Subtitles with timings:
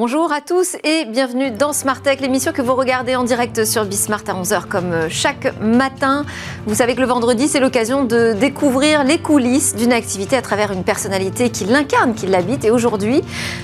[0.00, 3.84] Bonjour à tous et bienvenue dans Smart Tech, l'émission que vous regardez en direct sur
[3.84, 6.24] Bismart à 11h comme euh, chaque matin.
[6.68, 10.70] Vous savez que le vendredi, c'est l'occasion de découvrir les coulisses d'une activité à travers
[10.70, 12.64] une personnalité qui l'incarne, qui l'habite.
[12.64, 13.22] Et aujourd'hui,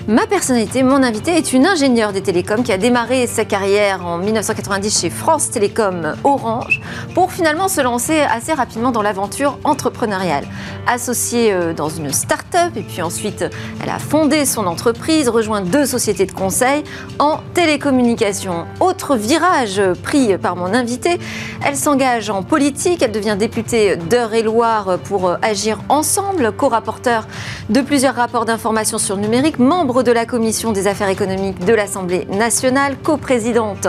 [0.08, 4.18] ma personnalité, mon invité, est une ingénieure des télécoms qui a démarré sa carrière en
[4.18, 6.80] 1990 chez France Télécom Orange
[7.14, 10.48] pour finalement se lancer assez rapidement dans l'aventure entrepreneuriale.
[10.88, 13.44] Associée euh, dans une start-up et puis ensuite,
[13.80, 16.84] elle a fondé son entreprise, rejoint deux sociétés de conseil
[17.18, 18.66] en télécommunication.
[18.80, 21.18] Autre virage pris par mon invité,
[21.64, 27.26] elle s'engage en politique, elle devient députée d'Eure-et-Loire pour agir ensemble, co-rapporteur
[27.70, 32.26] de plusieurs rapports d'information sur numérique, membre de la commission des affaires économiques de l'Assemblée
[32.30, 33.88] nationale, coprésidente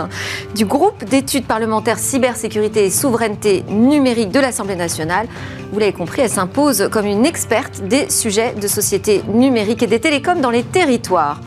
[0.54, 5.26] du groupe d'études parlementaires cybersécurité et souveraineté numérique de l'Assemblée nationale.
[5.72, 10.00] Vous l'avez compris, elle s'impose comme une experte des sujets de société numérique et des
[10.00, 11.40] télécoms dans les territoires.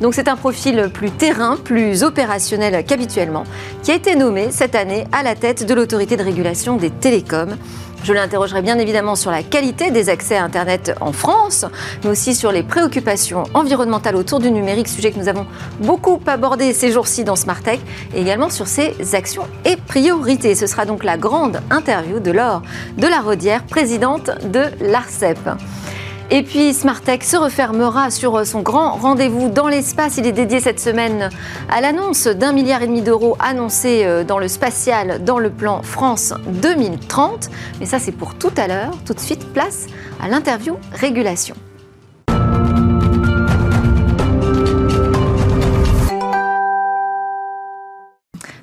[0.00, 3.44] Donc c'est un profil plus terrain, plus opérationnel qu'habituellement,
[3.82, 7.56] qui a été nommé cette année à la tête de l'autorité de régulation des télécoms.
[8.04, 11.64] Je l'interrogerai bien évidemment sur la qualité des accès à Internet en France,
[12.04, 15.46] mais aussi sur les préoccupations environnementales autour du numérique, sujet que nous avons
[15.80, 17.80] beaucoup abordé ces jours-ci dans Smart Tech,
[18.14, 20.54] et également sur ses actions et priorités.
[20.54, 22.62] Ce sera donc la grande interview de Laure
[22.96, 25.38] de la Rodière, présidente de l'ARCEP.
[26.30, 30.16] Et puis Smartech se refermera sur son grand rendez-vous dans l'espace.
[30.16, 31.30] Il est dédié cette semaine
[31.68, 35.82] à l'annonce d'un milliard et demi d'euros annoncé euh, dans le spatial dans le plan
[35.82, 37.48] France 2030.
[37.78, 38.90] Mais ça c'est pour tout à l'heure.
[39.06, 39.86] Tout de suite, place
[40.20, 41.54] à l'interview régulation.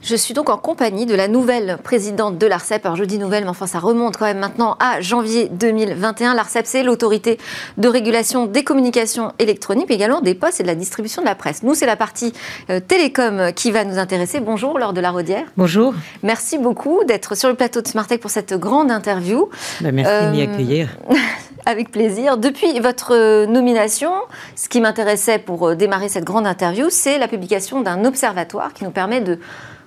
[0.03, 2.85] Je suis donc en compagnie de la nouvelle présidente de l'ARCEP.
[2.85, 6.33] Alors je dis nouvelle, mais enfin ça remonte quand même maintenant à janvier 2021.
[6.33, 7.39] L'ARCEP, c'est l'autorité
[7.77, 11.35] de régulation des communications électroniques, mais également des postes et de la distribution de la
[11.35, 11.63] presse.
[11.63, 12.33] Nous, c'est la partie
[12.69, 14.41] euh, télécom qui va nous intéresser.
[14.41, 15.45] Bonjour Laure de la Rodière.
[15.55, 15.93] Bonjour.
[16.21, 19.49] Merci beaucoup d'être sur le plateau de Smartech pour cette grande interview.
[19.79, 20.89] Ben, merci de m'y euh, accueillir.
[21.65, 22.35] Avec plaisir.
[22.35, 24.11] Depuis votre euh, nomination,
[24.57, 28.91] ce qui m'intéressait pour démarrer cette grande interview, c'est la publication d'un observatoire qui nous
[28.91, 29.39] permet de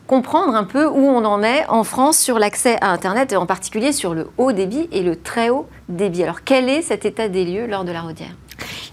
[0.07, 3.47] comprendre un peu où on en est en France sur l'accès à Internet et en
[3.47, 6.23] particulier sur le haut débit et le très haut débit.
[6.23, 8.35] Alors quel est cet état des lieux lors de la Rodière?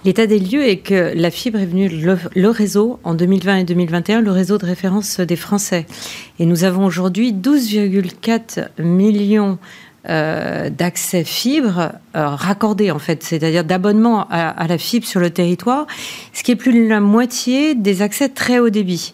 [0.05, 4.21] L'état des lieux est que la fibre est venue le, réseau en 2020 et 2021,
[4.21, 5.85] le réseau de référence des Français.
[6.39, 9.57] Et nous avons aujourd'hui 12,4 millions
[10.09, 15.29] euh, d'accès fibre euh, raccordés en fait, c'est-à-dire d'abonnement à, à, la fibre sur le
[15.29, 15.87] territoire,
[16.33, 19.13] ce qui est plus de la moitié des accès très haut débit.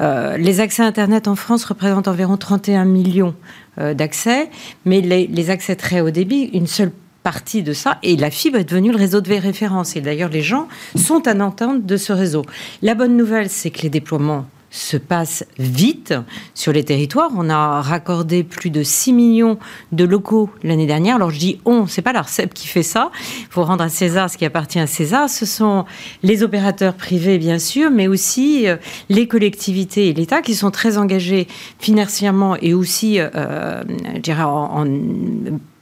[0.00, 3.34] Euh, les accès Internet en France représentent environ 31 millions
[3.78, 4.50] euh, d'accès,
[4.84, 8.64] mais les, accès très haut débit, une seule partie de ça, et la fibre est
[8.64, 9.94] devenue le réseau de référence.
[9.96, 12.44] Et d'ailleurs, les gens sont à entente de ce réseau.
[12.82, 16.14] La bonne nouvelle, c'est que les déploiements se passe vite
[16.54, 17.30] sur les territoires.
[17.36, 19.58] On a raccordé plus de 6 millions
[19.92, 21.16] de locaux l'année dernière.
[21.16, 23.10] Alors je dis on, c'est pas l'ARCEP qui fait ça.
[23.40, 25.28] Il faut rendre à César ce qui appartient à César.
[25.28, 25.84] Ce sont
[26.22, 28.76] les opérateurs privés, bien sûr, mais aussi euh,
[29.08, 31.48] les collectivités et l'État qui sont très engagés
[31.78, 33.82] financièrement et aussi, euh,
[34.14, 34.44] je dirais,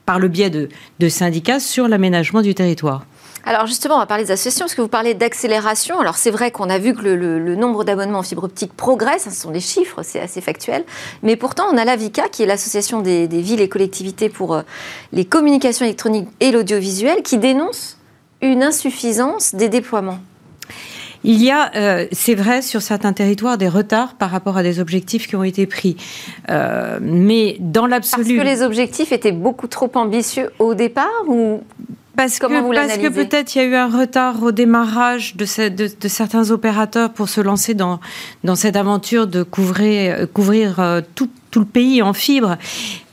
[0.06, 3.04] par le biais de syndicats sur l'aménagement du territoire.
[3.44, 5.98] Alors justement, on va parler des associations, parce que vous parlez d'accélération.
[6.00, 9.30] Alors c'est vrai qu'on a vu que le, nombre d'abonnements en fibre optique progresse, ce
[9.30, 10.84] sont des chiffres, c'est assez factuel.
[11.22, 14.62] Mais pourtant, on a l'AVICA, qui est l'association des, villes et collectivités pour euh,
[15.12, 17.98] les communications électroniques et l'audiovisuel, qui dénonce
[18.40, 20.20] une insuffisance des déploiements.
[21.24, 24.78] Il y a, euh, c'est vrai, sur certains territoires, des retards par rapport à des
[24.78, 25.96] objectifs qui ont été pris.
[26.48, 28.36] Euh, mais dans l'absolu.
[28.36, 31.62] Parce que les objectifs étaient beaucoup trop ambitieux au départ ou
[32.18, 36.08] parce que, parce que peut-être il y a eu un retard au démarrage de, de,
[36.08, 38.00] certains opérateurs pour se lancer dans,
[38.42, 42.56] dans cette aventure de couvrir, couvrir euh, tout, tout le pays en fibre.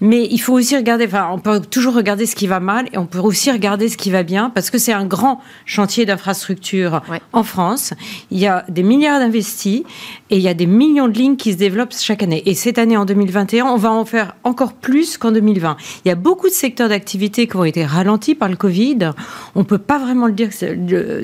[0.01, 2.97] Mais il faut aussi regarder, enfin, on peut toujours regarder ce qui va mal et
[2.97, 7.01] on peut aussi regarder ce qui va bien parce que c'est un grand chantier d'infrastructure
[7.31, 7.93] en France.
[8.31, 9.83] Il y a des milliards d'investis
[10.31, 12.41] et il y a des millions de lignes qui se développent chaque année.
[12.47, 15.77] Et cette année, en 2021, on va en faire encore plus qu'en 2020.
[16.03, 19.11] Il y a beaucoup de secteurs d'activité qui ont été ralentis par le Covid.
[19.53, 20.49] On peut pas vraiment le dire,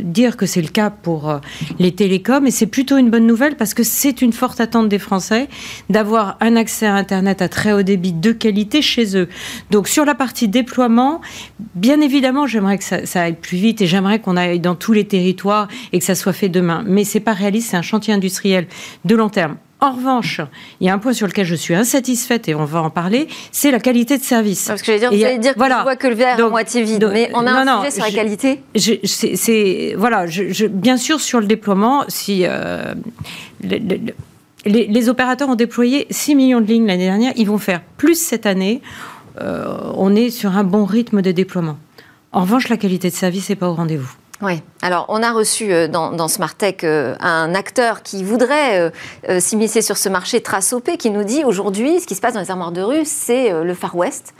[0.03, 1.39] dire que c'est le cas pour euh,
[1.80, 5.00] les télécoms et c'est plutôt une bonne nouvelle parce que c'est une forte attente des
[5.00, 5.48] Français
[5.89, 9.27] d'avoir un accès à Internet à très haut débit de qualité chez eux.
[9.71, 11.21] Donc sur la partie déploiement,
[11.74, 14.94] bien évidemment, j'aimerais que ça, ça, aille plus vite et j'aimerais qu'on aille dans tous
[14.94, 16.83] les territoires et que ça soit fait demain.
[16.86, 18.68] Mais c'est pas réaliste, c'est un chantier industriel
[19.06, 19.57] de long terme.
[19.83, 20.42] En revanche,
[20.80, 23.27] il y a un point sur lequel je suis insatisfaite et on va en parler,
[23.51, 24.68] c'est la qualité de service.
[24.68, 25.81] Parce que j'allais dire, vous allez dire voilà.
[25.81, 28.62] voit que le verre est moitié vide, mais on a un sujet sur la qualité.
[28.75, 32.94] C'est voilà, je, bien sûr sur le déploiement, si euh,
[33.63, 33.81] les,
[34.65, 38.45] les, opérateurs ont déployé 6 millions de lignes l'année dernière, ils vont faire plus cette
[38.45, 38.81] année.
[39.42, 41.77] Euh, on est sur un bon rythme de déploiement.
[42.31, 44.13] En revanche, la qualité de service n'est pas au rendez-vous.
[44.41, 48.91] Oui, alors on a reçu euh, dans, dans Smartech euh, un acteur qui voudrait
[49.29, 52.39] euh, s'immiscer sur ce marché Trasopé qui nous dit aujourd'hui ce qui se passe dans
[52.39, 54.33] les armoires de rue, c'est le Far West.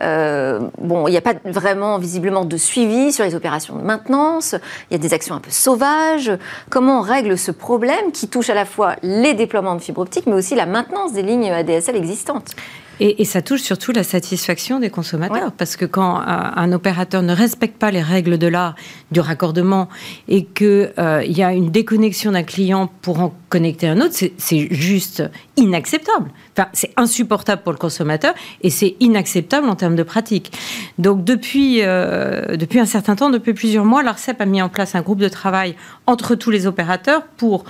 [0.00, 4.54] Bon, il n'y a pas vraiment visiblement de suivi sur les opérations de maintenance,
[4.90, 6.32] il y a des actions un peu sauvages.
[6.70, 10.26] Comment on règle ce problème qui touche à la fois les déploiements de fibres optiques
[10.26, 12.54] mais aussi la maintenance des lignes ADSL existantes
[12.98, 17.78] et, ça touche surtout la satisfaction des consommateurs, parce que quand un, opérateur ne respecte
[17.78, 18.74] pas les règles de l'art
[19.10, 19.88] du raccordement
[20.28, 24.68] et qu'il euh, y a une déconnexion d'un client pour en connecter un autre, c'est
[24.70, 25.22] juste
[25.56, 26.30] inacceptable.
[26.56, 30.52] Enfin, c'est insupportable pour le consommateur et c'est inacceptable en termes de pratique.
[30.98, 34.94] Donc depuis, euh, depuis un certain temps, depuis plusieurs mois, l'ARCEP a mis en place
[34.94, 35.74] un groupe de travail
[36.06, 37.64] entre tous les opérateurs pour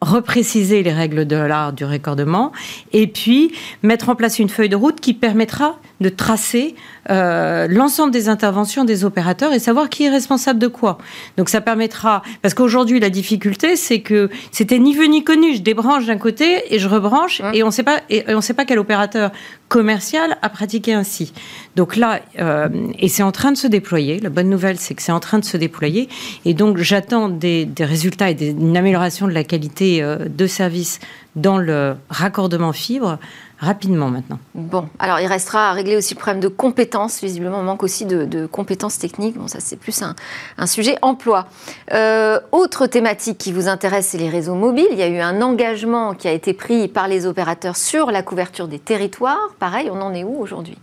[0.00, 2.52] repréciser les règles de l'art du raccordement
[2.92, 3.52] et puis
[3.82, 6.74] mettre en place une feuille de route qui permettra de tracer
[7.10, 10.98] euh, l'ensemble des interventions des opérateurs et savoir qui est responsable de quoi.
[11.36, 15.62] Donc ça permettra, parce qu'aujourd'hui la difficulté c'est que c'était ni vu ni connu, je
[15.62, 18.64] débranche d'un côté et je rebranche et on ne sait pas et on sait pas
[18.64, 19.30] quel opérateur
[19.70, 21.32] commercial a pratiqué ainsi.
[21.76, 22.68] Donc là, euh,
[22.98, 24.18] et c'est en train de se déployer.
[24.18, 26.08] La bonne nouvelle, c'est que c'est en train de se déployer.
[26.44, 30.98] Et donc, j'attends des, résultats et des, une amélioration de la qualité euh, de service
[31.36, 33.18] dans le raccordement fibre
[33.60, 34.38] rapidement maintenant.
[34.54, 37.20] Bon, alors il restera à régler aussi le problème de compétences.
[37.20, 39.36] Visiblement, on manque aussi de, compétences techniques.
[39.36, 41.46] Bon, ça c'est plus un, sujet emploi.
[41.92, 44.88] Euh, autre thématique qui vous intéresse, c'est les réseaux mobiles.
[44.92, 48.22] Il y a eu un engagement qui a été pris par les opérateurs sur la
[48.22, 49.54] couverture des territoires.
[49.58, 50.78] Pareil, on en est où aujourd'hui?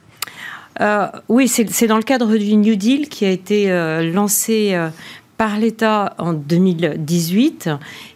[0.79, 4.77] Euh, oui, c'est dans le cadre du New Deal qui a été euh, lancé
[5.37, 7.69] par l'État en 2018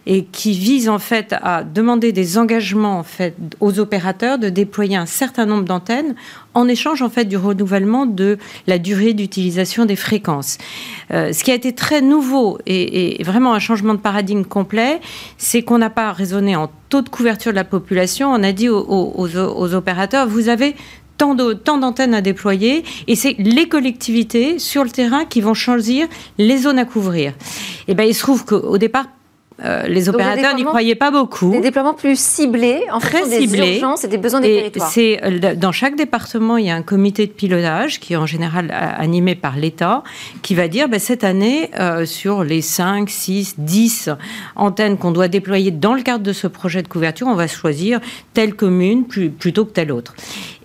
[0.06, 4.96] et qui vise en fait à demander des engagements en fait aux opérateurs de déployer
[4.96, 6.16] un certain nombre d'antennes
[6.54, 10.58] en échange en fait du renouvellement de la durée d'utilisation des fréquences.
[11.12, 15.00] Euh, ce qui a été très nouveau et, vraiment un changement de paradigme complet,
[15.38, 18.68] c'est qu'on n'a pas raisonné en taux de couverture de la population, on a dit
[18.68, 20.74] aux, aux opérateurs, vous avez
[21.64, 26.06] tant d'antennes à déployer et c'est les collectivités sur le terrain qui vont choisir
[26.38, 27.32] les zones à couvrir.
[27.32, 29.06] Et eh ben il se trouve qu'au départ,
[29.64, 31.52] euh, les opérateurs n'y croyaient pas beaucoup.
[31.52, 34.90] Des déploiements plus ciblés en Très fonction des urgences et des besoins des territoires.
[34.90, 38.26] C'est euh, dans chaque département, il y a un comité de pilotage qui est en
[38.26, 40.02] général animé par l'État,
[40.42, 44.10] qui va dire ben, cette année euh, sur les 5, 6, 10
[44.56, 48.00] antennes qu'on doit déployer dans le cadre de ce projet de couverture, on va choisir
[48.34, 50.14] telle commune plutôt que telle autre.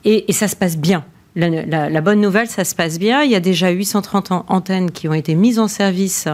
[0.09, 1.04] Et, ça se passe bien.
[1.36, 3.24] La, bonne nouvelle, ça se passe bien.
[3.24, 6.30] Il y a déjà 830 antennes qui ont été mises en service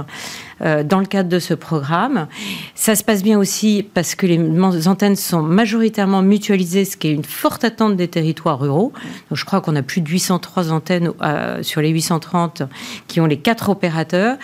[0.61, 2.27] dans le cadre de ce programme.
[2.75, 7.13] Ça se passe bien aussi parce que les antennes sont majoritairement mutualisées, ce qui est
[7.13, 8.93] une forte attente des territoires ruraux.
[9.29, 12.63] Donc, je crois qu'on a plus de 803 antennes euh, sur les 830
[13.07, 14.37] qui ont les quatre opérateurs.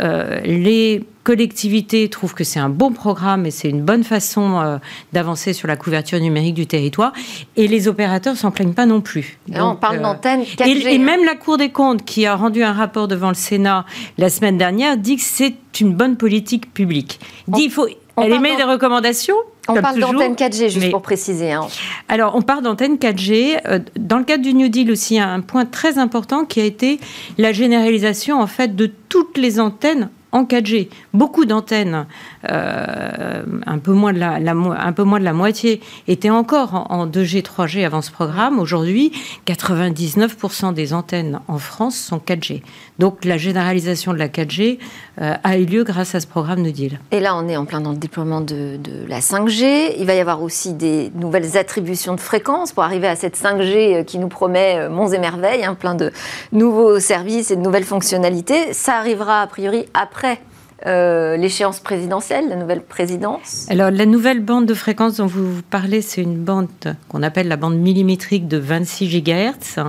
[0.00, 4.78] Euh, les collectivités trouvent que c'est un bon programme et c'est une bonne façon
[5.12, 7.12] d'avancer sur la couverture numérique du territoire.
[7.56, 9.38] Et les opérateurs s'en plaignent pas non plus.
[9.52, 10.86] on parle d'antennes 4G.
[10.86, 13.84] Et, et, même la Cour des comptes, qui a rendu un rapport devant le Sénat
[14.18, 17.20] la semaine dernière, dit que c'est une bonne politique publique.
[17.48, 19.36] Dit, il faut, elle émet des recommandations.
[19.68, 21.52] On parle d'antenne 4G, juste pour préciser.
[21.52, 21.66] Hein.
[22.08, 23.60] Alors, on parle d'antenne 4G.
[23.66, 26.44] Euh, dans le cadre du New Deal aussi, il y a un point très important
[26.44, 27.00] qui a été
[27.36, 30.88] la généralisation, en fait, de toutes les antennes en 4G.
[31.14, 32.06] Beaucoup d'antennes,
[32.48, 37.42] un, peu moins de la, un peu moins de la moitié, étaient encore en, 2G,
[37.42, 38.58] 3G avant ce programme.
[38.58, 39.12] Aujourd'hui,
[39.46, 42.62] 99% des antennes en France sont 4G.
[42.98, 44.78] Donc la généralisation de la 4G
[45.20, 47.00] euh, a eu lieu grâce à ce programme de deal.
[47.10, 49.94] Et là, on est en plein dans le déploiement de, la 5G.
[49.98, 54.00] Il va y avoir aussi des nouvelles attributions de fréquences pour arriver à cette 5G
[54.00, 56.10] euh, qui nous promet monts et merveilles, hein, plein de
[56.52, 58.72] nouveaux services et de nouvelles fonctionnalités.
[58.72, 60.40] Ça arrivera a priori après
[60.84, 66.02] euh, l'échéance présidentielle, la nouvelle présidence Alors, la nouvelle bande de fréquence dont vous parlez,
[66.02, 66.68] c'est une bande
[67.08, 69.84] qu'on appelle la bande millimétrique de 26 GHz.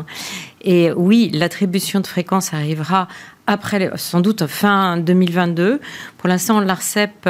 [0.62, 3.10] Et oui, l'attribution de fréquence arrivera
[3.48, 5.82] après, sans doute fin 2022.
[6.18, 7.30] Pour l'instant, l'ARCEP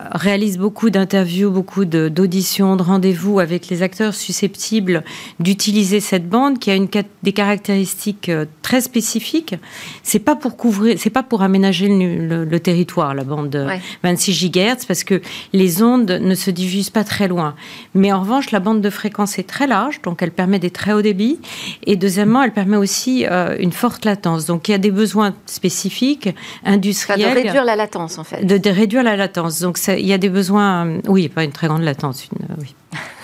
[0.00, 5.04] réalise beaucoup d'interviews, beaucoup d'auditions, de, rendez-vous avec les acteurs susceptibles
[5.38, 6.88] d'utiliser cette bande qui a une,
[7.22, 8.30] des caractéristiques
[8.62, 9.54] très spécifiques.
[10.02, 13.68] C'est pas pour couvrir, c'est pas pour aménager le, territoire la bande
[14.02, 15.20] 26 GHz parce que
[15.52, 17.54] les ondes ne se diffusent pas très loin.
[17.94, 20.92] Mais en revanche, la bande de fréquence est très large, donc elle permet des très
[20.92, 21.38] hauts débits.
[21.84, 24.46] Et deuxièmement, elle permet aussi euh, une forte latence.
[24.46, 26.28] Donc il y a des besoins spécifiques,
[26.64, 27.34] industriels.
[27.34, 28.44] de réduire la latence, en fait.
[28.44, 29.60] De, réduire la latence.
[29.60, 32.74] Donc il y a des besoins, euh, oui, pas une très grande latence, euh, oui.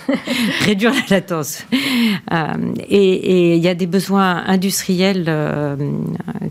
[0.60, 1.64] réduire la latence.
[2.32, 2.36] Euh,
[2.88, 5.76] et il y a des besoins industriels euh,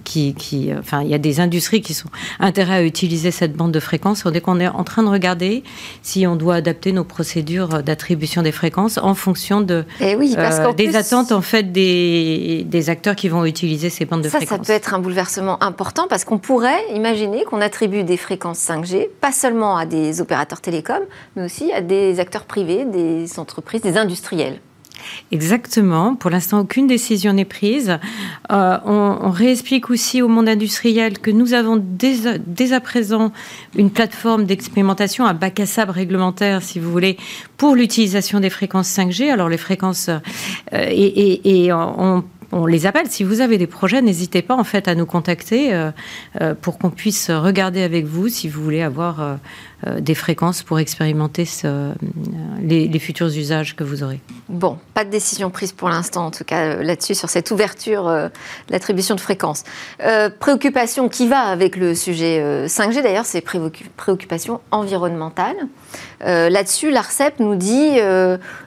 [0.03, 2.09] qui, qui, enfin, il y a des industries qui sont
[2.39, 4.25] intérêt à utiliser cette bande de fréquence.
[4.25, 5.63] Dès qu'on est en train de regarder
[6.01, 10.73] si on doit adapter nos procédures d'attribution des fréquences en fonction de eh oui, euh,
[10.73, 14.59] des attentes en fait des, des, acteurs qui vont utiliser ces bandes de ça, fréquences.
[14.59, 19.07] Ça peut être un bouleversement important parce qu'on pourrait imaginer qu'on attribue des fréquences 5G
[19.21, 23.44] pas seulement à des opérateurs télécoms, mais aussi à des acteurs privés, des entreprises,
[23.81, 24.59] des industriels.
[25.31, 26.15] Exactement.
[26.15, 27.97] Pour l'instant, aucune décision n'est prise.
[28.51, 33.31] Euh, on, réexplique aussi au monde industriel que nous avons dès, à présent
[33.75, 37.17] une plateforme d'expérimentation, un bac à sable réglementaire, si vous voulez,
[37.57, 39.31] pour l'utilisation des fréquences 5G.
[39.31, 40.19] Alors les fréquences euh,
[40.89, 41.71] et,
[42.51, 43.07] on les appelle.
[43.09, 46.91] Si vous avez des projets, n'hésitez pas en fait à nous contacter euh, pour qu'on
[46.91, 49.39] puisse regarder avec vous si vous voulez avoir
[49.99, 51.93] des fréquences pour expérimenter euh,
[52.61, 54.19] les, futurs usages que vous aurez.
[54.49, 58.05] Bon, pas de décision prise pour l'instant, en tout cas euh, là-dessus, sur cette ouverture
[58.05, 58.29] de
[58.69, 59.63] l'attribution de fréquences.
[60.39, 65.55] préoccupation qui va avec le sujet 5G, d'ailleurs, c'est préoccupation environnementale.
[66.21, 67.97] là-dessus, l'ARCEP nous dit,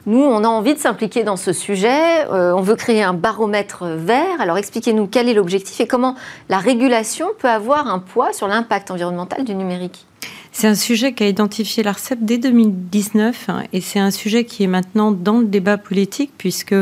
[0.05, 4.39] nous, on a envie de s'impliquer dans ce sujet, on veut créer un baromètre vert.
[4.39, 6.15] Alors expliquez-nous quel est l'objectif et comment
[6.49, 10.05] la régulation peut avoir un poids sur l'impact environnemental du numérique.
[10.51, 14.67] C'est un sujet qu'a identifié l'ARCEP dès 2019 hein, et c'est un sujet qui est
[14.67, 16.73] maintenant dans le débat politique puisque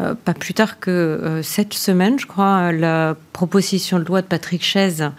[0.00, 4.26] euh, pas plus tard que euh, cette semaine, je crois, la proposition de loi de
[4.26, 5.10] Patrick Chaise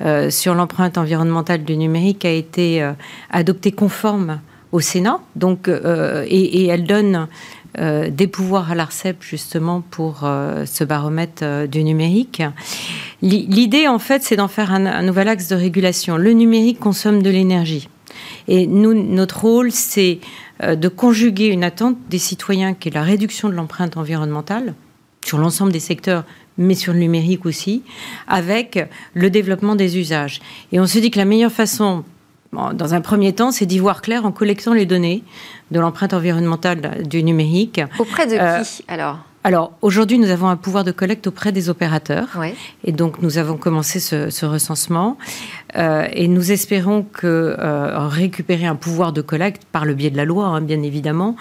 [0.00, 2.92] euh, sur l'empreinte environnementale du numérique a été
[3.30, 4.40] adoptée conforme
[4.72, 5.20] au Sénat.
[5.36, 7.28] Donc, et, elle donne
[7.78, 12.42] des pouvoirs à l'ARCEP justement pour ce baromètre du numérique.
[13.24, 16.16] L'idée en fait c'est d'en faire un, nouvel axe de régulation.
[16.16, 17.88] Le numérique consomme de l'énergie.
[18.46, 20.20] Et nous, notre rôle, c'est
[20.62, 24.74] de conjuguer une attente des citoyens qui est la réduction de l'empreinte environnementale
[25.24, 26.24] sur l'ensemble des secteurs,
[26.58, 27.82] mais sur le numérique aussi,
[28.28, 28.78] avec
[29.14, 30.40] le développement des usages.
[30.70, 32.04] Et on se dit que la meilleure façon
[32.52, 35.22] dans un premier temps, c'est d'y voir clair en collectant les données
[35.70, 37.80] de l'empreinte environnementale du numérique.
[37.98, 39.18] Auprès de euh, qui alors?
[39.46, 42.28] Alors aujourd'hui, nous avons un pouvoir de collecte auprès des opérateurs,
[42.82, 45.18] et donc nous avons commencé ce, recensement,
[45.76, 50.16] euh, et nous espérons que euh, récupérer un pouvoir de collecte par le biais de
[50.16, 51.36] la loi, hein, bien évidemment,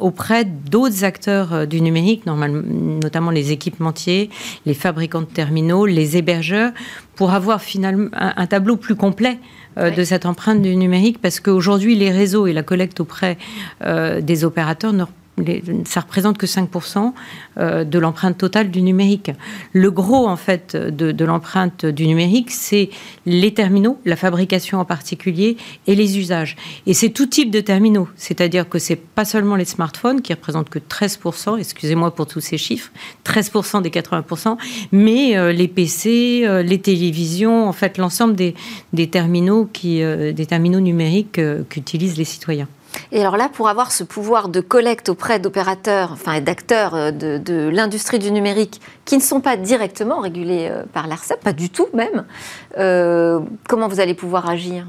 [0.00, 4.30] auprès d'autres acteurs du numérique, notamment les équipementiers,
[4.64, 6.72] les fabricants de terminaux, les hébergeurs,
[7.16, 9.38] pour avoir finalement un tableau plus complet
[9.78, 11.20] euh, de cette empreinte du numérique.
[11.20, 13.36] Parce qu'aujourd'hui, les réseaux et la collecte auprès
[13.84, 15.04] euh, des opérateurs ne
[15.84, 17.12] ça représente que 5%
[17.58, 19.32] euh, de l'empreinte totale du numérique.
[19.72, 22.88] Le gros, en fait, de, l'empreinte du numérique, c'est
[23.26, 26.56] les terminaux, la fabrication en particulier, et les usages.
[26.86, 28.08] Et c'est tout type de terminaux.
[28.16, 32.58] C'est-à-dire que c'est pas seulement les smartphones, qui représentent que 13%, excusez-moi pour tous ces
[32.58, 32.90] chiffres,
[33.24, 34.56] 13% des 80%,
[34.92, 39.68] mais euh, les PC, euh, les télévisions, en fait, l'ensemble des terminaux
[40.80, 42.68] numériques qu'utilisent les citoyens.
[43.12, 47.68] Et alors là, pour avoir ce pouvoir de collecte auprès d'opérateurs, enfin d'acteurs euh, de,
[47.68, 51.88] l'industrie du numérique qui ne sont pas directement régulés euh, par l'ARCEP, pas du tout
[51.94, 52.24] même,
[52.78, 54.86] euh, comment vous allez pouvoir agir?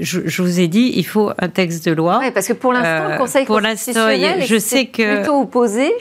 [0.00, 2.18] Je, vous ai dit, il faut un texte de loi.
[2.20, 5.92] Oui, parce que pour l'instant, le Conseil constitutionnel je sais que, plutôt opposé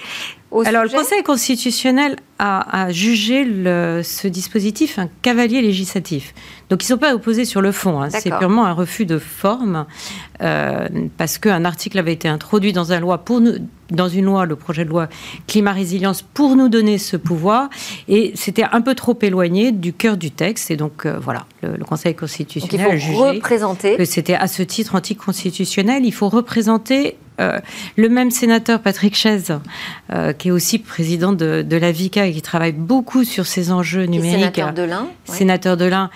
[0.65, 3.43] alors, le Conseil constitutionnel a, jugé
[4.03, 6.33] ce dispositif un cavalier législatif.
[6.69, 8.01] Donc, ils ne sont pas opposés sur le fond.
[8.01, 8.09] Hein.
[8.09, 9.85] C'est purement un refus de forme,
[10.41, 13.53] euh, parce qu'un article avait été introduit dans, un loi pour nous,
[13.89, 15.07] dans une loi, le projet de loi
[15.47, 17.69] climat résilience, pour nous donner ce pouvoir,
[18.09, 20.69] et c'était un peu trop éloigné du cœur du texte.
[20.69, 23.39] Et donc, euh, voilà, le, Conseil constitutionnel a jugé
[23.97, 26.05] que c'était à ce titre anticonstitutionnel.
[26.05, 27.59] Il faut représenter euh,
[27.97, 29.59] le même sénateur Patrick Chaise,
[30.11, 34.05] euh, qui est aussi président de, la VICA et qui travaille beaucoup sur ces enjeux
[34.05, 36.09] numériques, sénateur de l'Ain, sénateur de l'Ain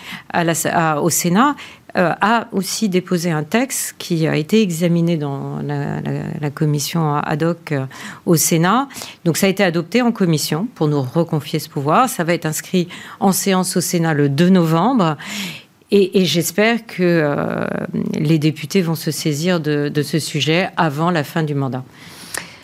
[1.02, 1.56] au Sénat,
[1.94, 7.74] a aussi déposé un texte qui a été examiné dans la, commission ad hoc
[8.26, 8.88] au Sénat.
[9.26, 12.08] Donc ça a été adopté en commission pour nous reconfier ce pouvoir.
[12.08, 12.88] Ça va être inscrit
[13.20, 15.18] en séance au Sénat le 2 novembre.
[15.94, 17.68] Et, j'espère que
[18.14, 21.84] les députés vont se saisir de, ce sujet avant la fin du mandat.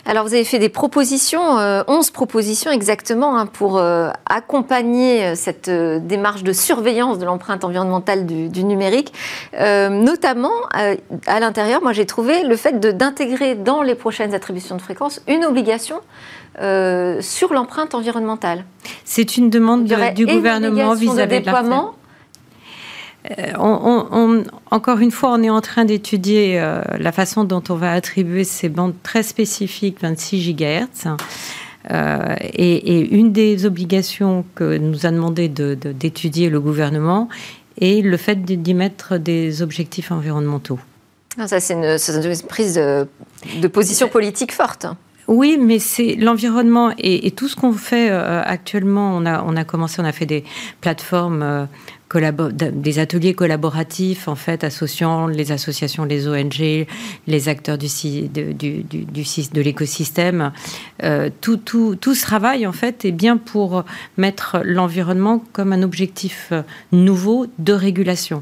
[0.09, 1.83] Alors, vous avez fait des propositions, 11 euh,
[2.13, 8.63] propositions exactement, hein, pour euh, accompagner euh, cette démarche de surveillance de l'empreinte environnementale du,
[8.63, 9.13] numérique.
[9.53, 15.21] notamment, à l'intérieur, moi j'ai trouvé le fait d'intégrer dans les prochaines attributions de fréquence
[15.27, 15.99] une obligation
[16.55, 18.65] sur l'empreinte environnementale.
[19.03, 21.95] C'est une demande du gouvernement vis-à-vis de, déploiement
[23.37, 27.91] euh, encore une fois, on est en train d'étudier euh, la façon dont on va
[27.91, 31.15] attribuer ces bandes très spécifiques 26 GHz.
[31.89, 37.29] Euh, et, une des obligations que nous a demandé d'étudier le gouvernement
[37.79, 40.79] est le fait d'y mettre des objectifs environnementaux.
[41.39, 41.97] Ah, ça, c'est une,
[42.47, 44.87] prise de, position politique forte.
[45.27, 49.15] Oui, mais c'est l'environnement et, tout ce qu'on fait actuellement.
[49.15, 50.43] On a, on a commencé, on a fait des
[50.81, 51.67] plateformes
[52.13, 56.87] des ateliers collaboratifs en fait associant les associations, les ONG,
[57.27, 60.51] les acteurs du, de l'écosystème.
[61.03, 63.83] Euh, tout, tout, tout, ce travail en fait est bien pour
[64.15, 66.61] mettre l'environnement comme un objectif euh,
[66.91, 68.41] nouveau de régulation.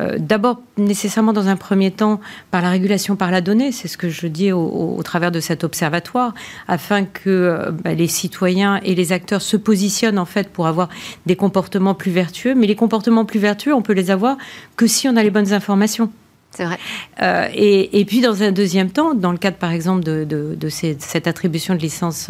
[0.00, 3.98] Euh, d'abord, nécessairement dans un premier temps, par la régulation par la donnée, c'est ce
[3.98, 6.32] que je dis au, travers de cet observatoire,
[6.68, 10.88] afin que bah, les citoyens et les acteurs se positionnent en fait pour avoir
[11.26, 14.36] des comportements plus vertueux, mais les comportements plus vertueux, on peut les avoir
[14.76, 16.10] que si on a les bonnes informations.
[16.50, 16.78] C'est vrai.
[17.22, 21.74] Euh, et, puis, dans un deuxième temps, dans le cadre, par exemple, de, cette attribution
[21.74, 22.28] de licence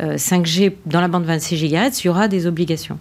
[0.00, 2.98] 5G euh, dans la bande 26 GHz, il y aura des obligations.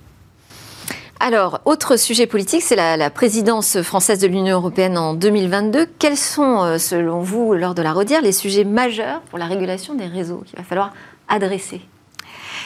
[1.23, 5.85] Alors, autre sujet politique, c'est la, présidence française de l'Union européenne en 2022.
[5.99, 9.93] Quels sont, euh, selon vous, lors de la redire, les sujets majeurs pour la régulation
[9.93, 10.93] des réseaux qu'il va falloir
[11.29, 11.81] adresser?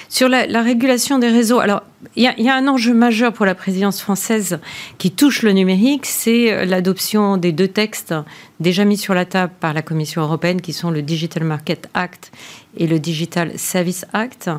[0.09, 1.83] Sur la, régulation des réseaux, alors
[2.15, 4.59] il y, a un enjeu majeur pour la présidence française
[4.97, 8.13] qui touche le numérique, c'est euh, l'adoption des deux textes
[8.59, 12.31] déjà mis sur la table par la Commission européenne, qui sont le Digital Market Act
[12.77, 14.49] et le Digital Service Act,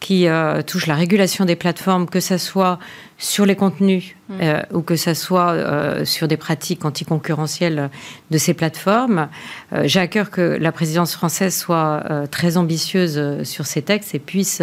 [0.00, 2.78] qui euh, touchent la régulation des plateformes, que ce soit
[3.18, 4.34] sur les contenus mm.
[4.40, 7.90] euh, ou que ce soit euh, sur des pratiques anticoncurrentielles
[8.30, 9.28] de ces plateformes.
[9.72, 14.18] Euh, j'ai à cœur que la présidence française soit très ambitieuse sur ces textes et
[14.18, 14.62] puisse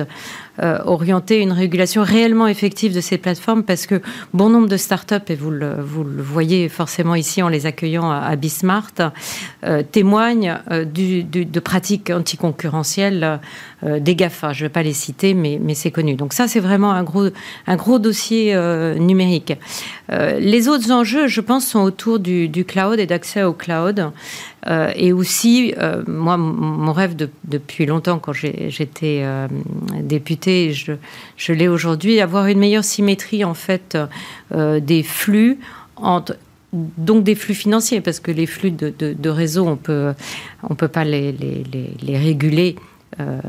[0.60, 4.02] orienter une régulation réellement effective de ces plateformes parce que
[4.34, 5.76] bon nombre de start-up, et vous le,
[6.20, 8.92] voyez forcément ici en les accueillant à, à Bismart,
[9.92, 13.40] témoignent de pratiques anticoncurrentielles
[13.84, 14.54] des GAFA.
[14.54, 16.16] Je ne vais pas les citer, mais, c'est connu.
[16.16, 18.96] Donc ça, c'est vraiment un gros, dossier euh,
[20.12, 24.12] Euh, les autres enjeux, je pense, sont autour du, cloud et d'accès au cloud.
[24.68, 25.74] Euh, et aussi,
[26.08, 29.26] moi, mon rêve depuis longtemps, quand j'étais
[30.02, 33.98] députée, je, l'ai aujourd'hui, avoir une meilleure symétrie en fait
[34.52, 35.60] des flux
[36.72, 40.13] donc des flux financiers, parce que les flux de, réseau, on peut,
[40.68, 41.36] on peut pas les
[42.08, 42.76] réguler
[43.19, 43.39] euh,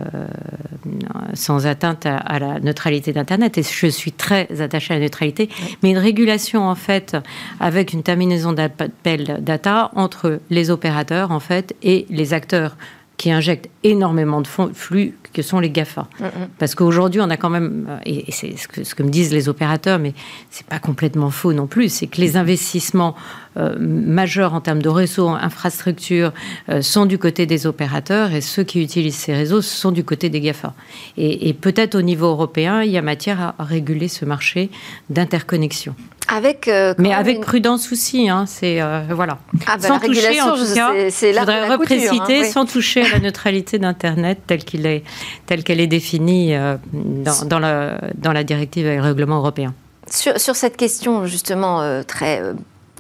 [1.34, 3.58] sans atteinte à, la neutralité d'Internet.
[3.58, 5.48] Et je suis très attachée à la neutralité,
[5.82, 7.16] mais une régulation en fait
[7.60, 12.76] avec une terminaison d'appel data entre les opérateurs en fait et les acteurs
[13.24, 16.08] qui injectent énormément de flux que sont les GAFA.
[16.20, 16.28] Mm, mm.
[16.58, 19.32] Parce qu'aujourd'hui, on a quand même, euh, et c'est ce que, ce que, me disent
[19.32, 20.12] les opérateurs, mais
[20.50, 23.14] c'est pas complètement faux non plus, c'est que les investissements
[23.56, 26.34] euh, majeurs en termes de réseaux, infrastructures,
[26.68, 30.28] euh, sont du côté des opérateurs et ceux qui utilisent ces réseaux sont du côté
[30.28, 30.74] des GAFA.
[31.16, 34.68] Et, peut-être au niveau européen, il y a matière à réguler ce marché
[35.08, 35.94] d'interconnexion.
[36.28, 39.38] Avec, mais avec prudence aussi, hein, c'est voilà.
[39.66, 43.18] Ah, bah, sans toucher, en tout cas, je voudrais repréciser, hein, sans toucher à la
[43.24, 45.04] neutralité d'Internet telle qu'il est,
[45.46, 49.74] telle qu'elle est définie euh, dans, dans, la, dans la directive et le règlement européen.
[50.10, 52.54] Sur, sur cette question justement euh, très euh,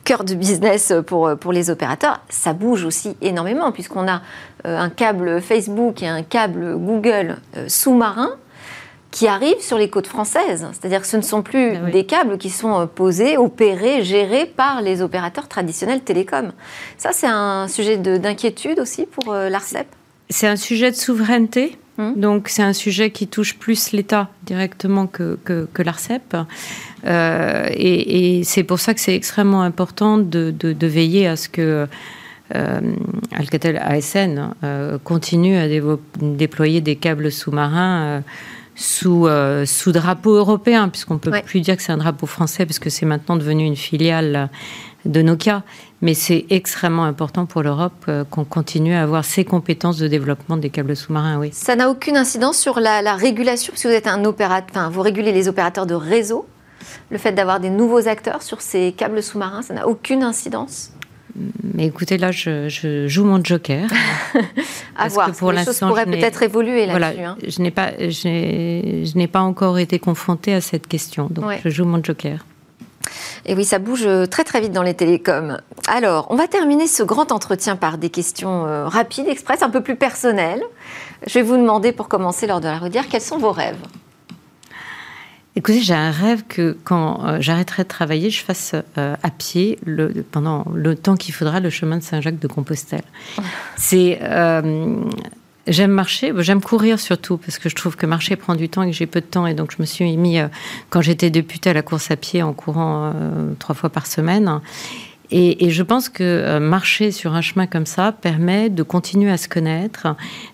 [0.04, 4.22] cœur de business pour, pour les opérateurs, ça bouge aussi énormément puisqu'on a
[4.64, 7.36] un câble Facebook et un câble Google
[7.68, 8.30] sous-marin
[9.14, 10.66] qui arrivent sur les côtes françaises.
[10.72, 14.82] C'est-à-dire que ce ne sont plus ah des câbles qui sont posés, opérés, gérés par
[14.82, 16.52] les opérateurs traditionnels télécoms.
[16.98, 19.86] Ça, c'est un sujet d'inquiétude aussi pour l'ARCEP
[20.30, 21.76] c'est un sujet de souveraineté.
[21.96, 22.14] Hmm.
[22.16, 26.36] Donc c'est un sujet qui touche plus l'État directement que, que, l'ARCEP.
[27.06, 31.86] Euh, et, c'est pour ça que c'est extrêmement important de, de, veiller à ce que
[32.54, 32.80] euh,
[33.32, 35.68] Alcatel ASN euh, continue à
[36.20, 38.22] déployer des câbles sous-marins
[38.76, 42.64] euh, sous, sous drapeau européen, puisqu'on ne peut plus dire que c'est un drapeau français,
[42.66, 44.50] puisque c'est maintenant devenu une filiale
[45.04, 45.62] de Nokia.
[46.02, 50.70] Mais c'est extrêmement important pour l'Europe qu'on continue à avoir ces compétences de développement des
[50.70, 51.50] câbles sous-marins, oui.
[51.52, 54.90] Ça n'a aucune incidence sur la, la régulation, parce que vous êtes un opérateur, enfin,
[54.90, 56.46] vous régulez les opérateurs de réseau.
[57.10, 60.90] Le fait d'avoir des nouveaux acteurs sur ces câbles sous-marins, ça n'a aucune incidence
[61.74, 63.88] mais écoutez, là, je, joue mon joker.
[64.96, 65.32] à voir.
[65.32, 67.16] Que pour les choses pourraient peut-être évoluer là-dessus.
[67.16, 67.36] Voilà, hein.
[67.46, 71.84] Je n'ai pas, je n'ai pas encore été confrontée à cette question, donc je joue
[71.84, 72.44] mon joker.
[73.46, 75.58] Et oui, ça bouge très très vite dans les télécoms.
[75.86, 79.82] Alors, on va terminer ce grand entretien par des questions euh, rapides, express, un peu
[79.82, 80.62] plus personnelles.
[81.26, 83.76] Je vais vous demander pour commencer, lors de la redire, quels sont vos rêves?
[85.56, 89.78] Écoutez, j'ai un rêve que quand euh, j'arrêterai de travailler, je fasse euh, à pied
[89.86, 93.04] le, pendant le temps qu'il faudra le chemin de Saint-Jacques de Compostelle.
[93.76, 94.96] C'est euh,
[95.66, 98.90] J'aime marcher, j'aime courir surtout parce que je trouve que marcher prend du temps et
[98.90, 100.36] que j'ai peu de temps et donc je me suis mis
[100.90, 103.14] quand j'étais députée à la course à pied en courant
[103.58, 104.60] trois fois par semaine
[105.30, 109.36] et, je pense que euh, marcher sur un chemin comme ça permet de continuer à
[109.36, 110.08] se connaître,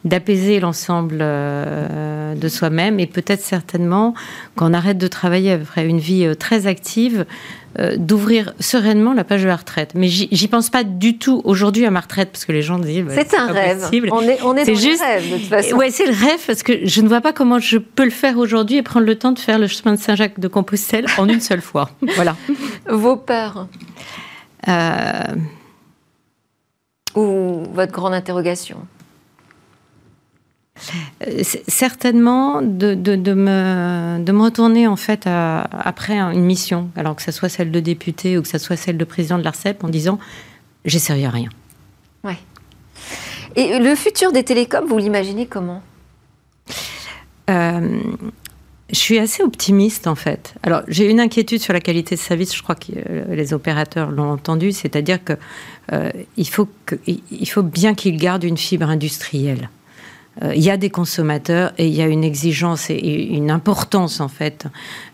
[0.04, 4.14] d'apaiser l'ensemble euh, de soi-même et peut-être certainement,
[4.54, 7.26] quand on arrête de travailler après une vie euh, très active,
[7.98, 9.92] d'ouvrir sereinement la page de la retraite.
[9.94, 13.04] Mais j'y pense pas du tout aujourd'hui à ma retraite parce que les gens disent
[13.04, 13.88] bah, c'est un rêve.
[14.10, 15.76] On est, on est, dans juste, le rêve de toute façon.
[15.76, 18.38] Ouais, c'est le rêve parce que je ne vois pas comment je peux le faire
[18.38, 21.40] aujourd'hui et prendre le temps de faire le chemin de Saint-Jacques de Compostelle en une
[21.40, 21.90] seule fois.
[22.16, 22.34] Voilà.
[22.88, 23.68] Vos peurs
[24.68, 25.34] euh,
[27.14, 28.86] Ou votre grande interrogation
[31.68, 37.32] certainement de, de, me, de me retourner en fait après une mission, alors que ce
[37.32, 40.18] soit celle de député ou que ce soit celle de président de l'ARCEP, en disant
[40.84, 41.50] j'ai servi à rien.
[42.24, 42.38] Ouais.
[43.56, 45.82] Et le futur des télécoms, vous l'imaginez comment?
[47.50, 48.00] Euh,
[48.92, 50.54] je suis assez optimiste en fait.
[50.62, 52.54] Alors j'ai une inquiétude sur la qualité de service.
[52.54, 55.34] Je crois que euh, les opérateurs l'ont entendu, c'est-à-dire que
[55.92, 56.10] euh,
[57.46, 59.70] faut bien qu'ils gardent une fibre industrielle.
[60.42, 64.20] Euh, il y a des consommateurs et il y a une exigence et une importance
[64.20, 64.66] en fait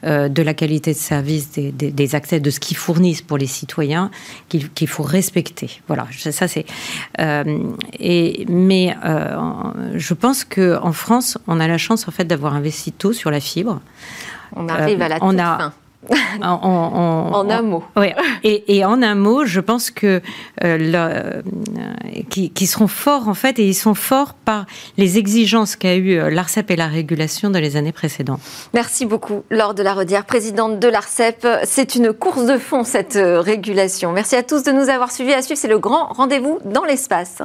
[0.05, 4.11] euh, de la qualité de service, des, accès, de ce qu'ils fournissent pour les citoyens
[4.49, 5.71] qu'il faut respecter.
[5.87, 6.67] Voilà, ça c'est.
[7.21, 7.59] Euh,
[7.99, 8.95] et mais
[9.95, 13.31] je pense que en France, on a la chance en fait d'avoir investi tôt sur
[13.31, 13.81] la fibre.
[14.55, 15.73] On arrive à la toute fin.
[16.43, 17.85] En, un mot.
[18.43, 20.21] Et, en un mot, je pense que
[20.65, 21.43] euh, euh
[22.31, 24.67] qui, seront forts en fait, et ils sont forts par
[24.97, 28.41] les exigences qu'a eu euh, l'Arcep et la régulation dans les années précédentes.
[28.75, 31.47] Merci beaucoup, Laure de la Rodière, présidente de l'Arcep.
[31.65, 34.13] C'est une course de fond cette régulation.
[34.13, 35.33] Merci à tous de nous avoir suivis.
[35.33, 37.43] À suivre, c'est le grand rendez-vous dans l'espace.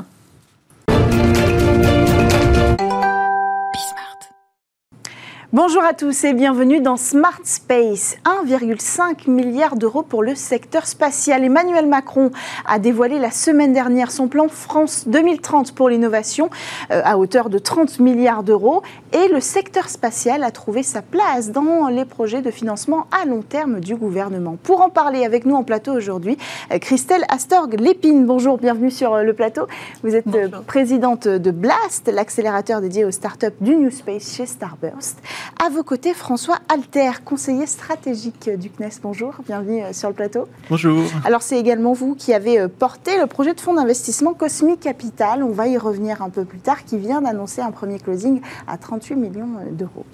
[5.54, 8.16] Bonjour à tous et bienvenue dans Smart Space.
[8.24, 11.44] 1,5 milliard d'euros pour le secteur spatial.
[11.44, 12.32] Emmanuel Macron
[12.66, 16.50] a dévoilé la semaine dernière son plan France 2030 pour l'innovation
[16.90, 21.52] euh, à hauteur de 30 milliards d'euros et le secteur spatial a trouvé sa place
[21.52, 24.56] dans les projets de financement à long terme du gouvernement.
[24.64, 26.38] Pour en parler avec nous en plateau aujourd'hui,
[26.72, 28.26] euh, Christelle Astorg-Lépine.
[28.26, 29.68] Bonjour, bienvenue sur euh, le plateau.
[30.02, 30.30] Vous êtes
[30.66, 35.22] présidente de Blast, l'accélérateur dédié aux startups du New Space chez Starburst.
[35.64, 39.00] À vos côtés, François Alter, conseiller stratégique du CNES.
[39.04, 40.48] Bonjour, bienvenue euh, sur le plateau.
[40.70, 41.04] Bonjour.
[41.24, 45.44] Alors, c'est également vous qui avez euh, porté le projet de fonds d'investissement Cosmic Capital.
[45.44, 48.78] On va y revenir un peu plus tard, qui vient d'annoncer un premier closing à
[48.78, 50.06] 38 millions euh, d'euros.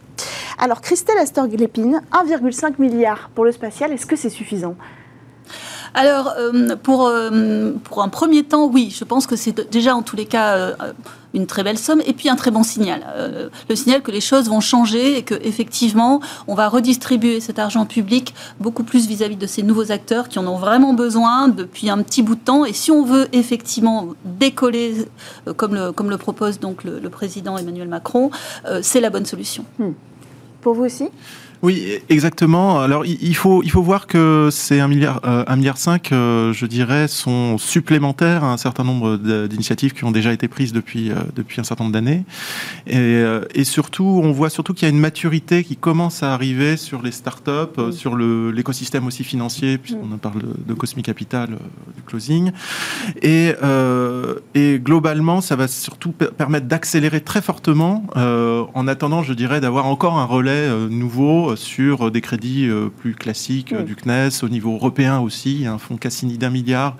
[0.60, 4.76] Alors, Christelle Astor-Glépine, 1,5 milliard pour le spatial, est-ce que c'est suffisant?
[5.98, 6.34] Alors,
[6.84, 7.12] pour,
[7.84, 10.76] pour un premier temps, oui, je pense que c'est déjà en tous les cas
[11.34, 13.06] une très belle somme et puis un très bon signal.
[13.16, 17.60] Euh, le signal que les choses vont changer et que effectivement on va redistribuer cet
[17.60, 21.90] argent public beaucoup plus vis-à-vis de ces nouveaux acteurs qui en ont vraiment besoin depuis
[21.90, 22.66] un petit bout de temps.
[22.66, 25.08] Et si on veut effectivement décoller,
[25.48, 28.32] euh, comme, le, comme le propose donc le, président Emmanuel Macron,
[28.66, 29.64] euh, c'est la bonne solution.
[29.80, 29.92] Hmm.
[30.62, 31.06] Pour vous aussi?
[31.64, 32.80] Oui, exactement.
[32.80, 36.54] Alors il faut il faut voir que ces 1 milliard euh, un milliard 5 euh,
[36.54, 39.18] je dirais sont supplémentaires à un certain nombre
[39.48, 42.24] d'initiatives qui ont déjà été prises depuis euh, depuis un certain nombre d'années.
[42.86, 43.24] Et,
[43.56, 47.02] et surtout on voit surtout qu'il y a une maturité qui commence à arriver sur
[47.02, 51.50] les startups, sur le l'écosystème aussi financier puisqu'on parle de, de Cosmic Capital
[51.96, 52.52] du closing.
[53.24, 53.54] Et
[54.54, 60.18] et globalement ça va surtout permettre d'accélérer très fortement en attendant je dirais d'avoir encore
[60.20, 65.20] un relais nouveau sur des crédits euh, plus classiques euh, du CNES, au niveau européen
[65.20, 65.66] aussi.
[65.66, 66.96] Un fonds Cassini d'un milliard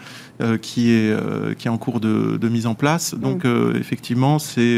[0.62, 3.16] qui, est, qui est en cours de, mise en place.
[3.16, 3.76] Donc, mm.
[3.80, 4.78] effectivement, c'est,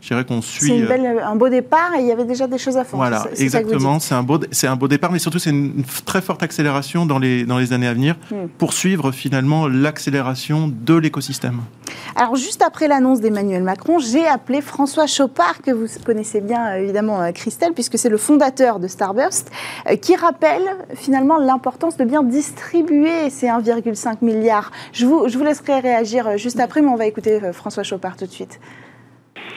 [0.00, 0.84] je dirais qu'on suit.
[0.86, 2.96] C'est un beau départ et il y avait déjà des choses à faire.
[2.96, 3.98] Voilà, exactement.
[3.98, 7.18] C'est un, beau, c'est un beau départ, mais surtout, c'est une, très forte accélération dans
[7.18, 8.48] les, dans les années à venir mm.
[8.58, 11.60] pour suivre finalement l'accélération de l'écosystème.
[12.16, 17.32] Alors, juste après l'annonce d'Emmanuel Macron, j'ai appelé François Chopard, que vous connaissez bien évidemment,
[17.32, 19.50] Christelle, puisque c'est le fondateur de Starburst,
[20.02, 20.62] qui rappelle
[20.94, 24.70] finalement l'importance de bien distribuer ces 1,5 milliard.
[24.98, 28.32] Je vous, laisserai réagir juste après, mais on va écouter euh, François Chopard tout de
[28.32, 28.58] suite.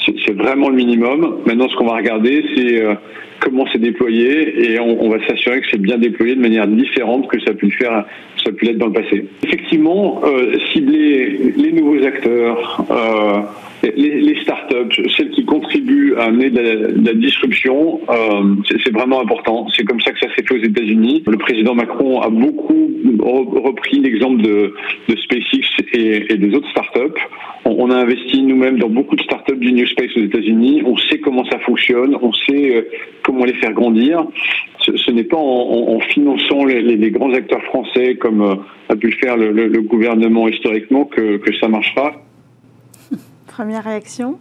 [0.06, 1.39] C'est vraiment le minimum.
[1.47, 2.93] Maintenant, ce qu'on va regarder, c'est euh,
[3.39, 7.39] comment c'est déployé et on, va s'assurer que c'est bien déployé de manière différente que
[7.39, 8.06] ça a pu le faire,
[8.43, 9.25] ça a pu l'être dans le passé.
[9.43, 12.86] Effectivement, euh, cibler les nouveaux acteurs,
[13.84, 19.67] les, les startups, celles qui contribuent à amener de la, disruption, euh, c'est vraiment important.
[19.76, 21.24] C'est comme ça que ça s'est fait aux États-Unis.
[21.28, 22.89] Le président Macron a beaucoup
[23.20, 24.74] repris l'exemple de,
[25.08, 27.20] de, SpaceX et, et, des autres startups.
[27.65, 30.84] On, on a investi nous-mêmes dans beaucoup de startups du New Space aux États-Unis.
[30.86, 32.82] On sait comment ça fonctionne, on sait euh,
[33.24, 34.26] comment les faire grandir.
[34.80, 38.56] Ce, ce n'est pas en, en, finançant les, les, grands acteurs français comme euh,
[38.89, 42.13] a pu le faire le, le, le gouvernement historiquement que, que ça marchera.
[43.51, 44.37] Première réaction?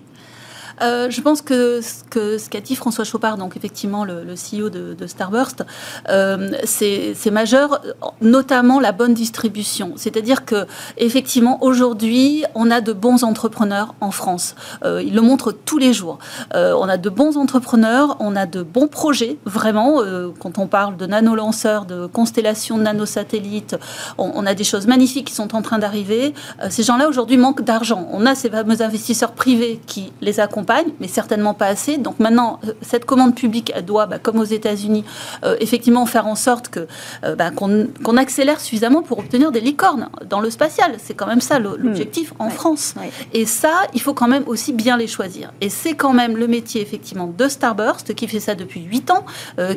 [0.83, 5.07] Euh, je pense que, que ce qu'a dit François Chopard, donc effectivement le, CEO de,
[5.07, 5.65] Starburst,
[6.09, 7.81] euh, c'est majeur,
[8.21, 9.93] notamment la bonne distribution.
[9.97, 10.67] C'est-à-dire que
[10.97, 14.55] effectivement aujourd'hui, on a de bons entrepreneurs en France.
[14.85, 16.19] Euh, ils le montrent tous les jours.
[16.55, 20.01] On a de bons entrepreneurs, on a de bons projets, vraiment.
[20.39, 23.77] Quand on parle de nanolanceurs, de constellations de nanosatellites,
[24.19, 26.35] on, a des choses magnifiques qui sont en train d'arriver.
[26.69, 28.09] Ces gens-là aujourd'hui manquent d'argent.
[28.13, 30.70] On a ces fameux investisseurs privés qui les accompagnent
[31.01, 31.99] mais certainement pas assez.
[31.99, 35.05] Donc maintenant, euh, cette commande publique, elle doit, bah, comme aux États-Unis,
[35.45, 36.87] euh, effectivement faire en sorte que
[37.25, 40.97] euh, bah, qu'on accélère suffisamment pour obtenir des licornes dans le spatial.
[40.99, 42.95] C'est quand même ça l'objectif en France.
[43.33, 45.53] Et ça, il faut quand même aussi bien les choisir.
[45.61, 49.25] Et c'est quand même le métier effectivement de Starburst qui fait ça depuis 8 ans,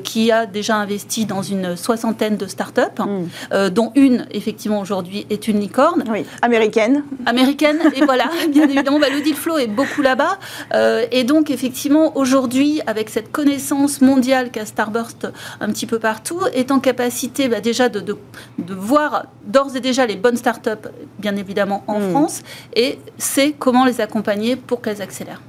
[0.03, 3.69] qui a déjà investi dans une soixantaine de startups, mm.
[3.69, 6.03] dont une effectivement aujourd'hui est une licorne.
[6.09, 6.25] Oui.
[6.41, 7.03] Américaine.
[7.25, 7.79] Américaine.
[7.95, 10.37] Et voilà, bien évidemment, bah, le deal flow est beaucoup là-bas.
[10.83, 15.27] Euh, et donc, effectivement, aujourd'hui, avec cette connaissance mondiale qu'a Starburst
[15.61, 18.17] un petit peu partout, est en capacité bah, déjà de, de,
[18.57, 22.09] de voir d'ores et déjà les bonnes startups, bien évidemment, en mm.
[22.11, 22.41] France,
[22.75, 25.41] et sait comment les accompagner pour qu'elles accélèrent.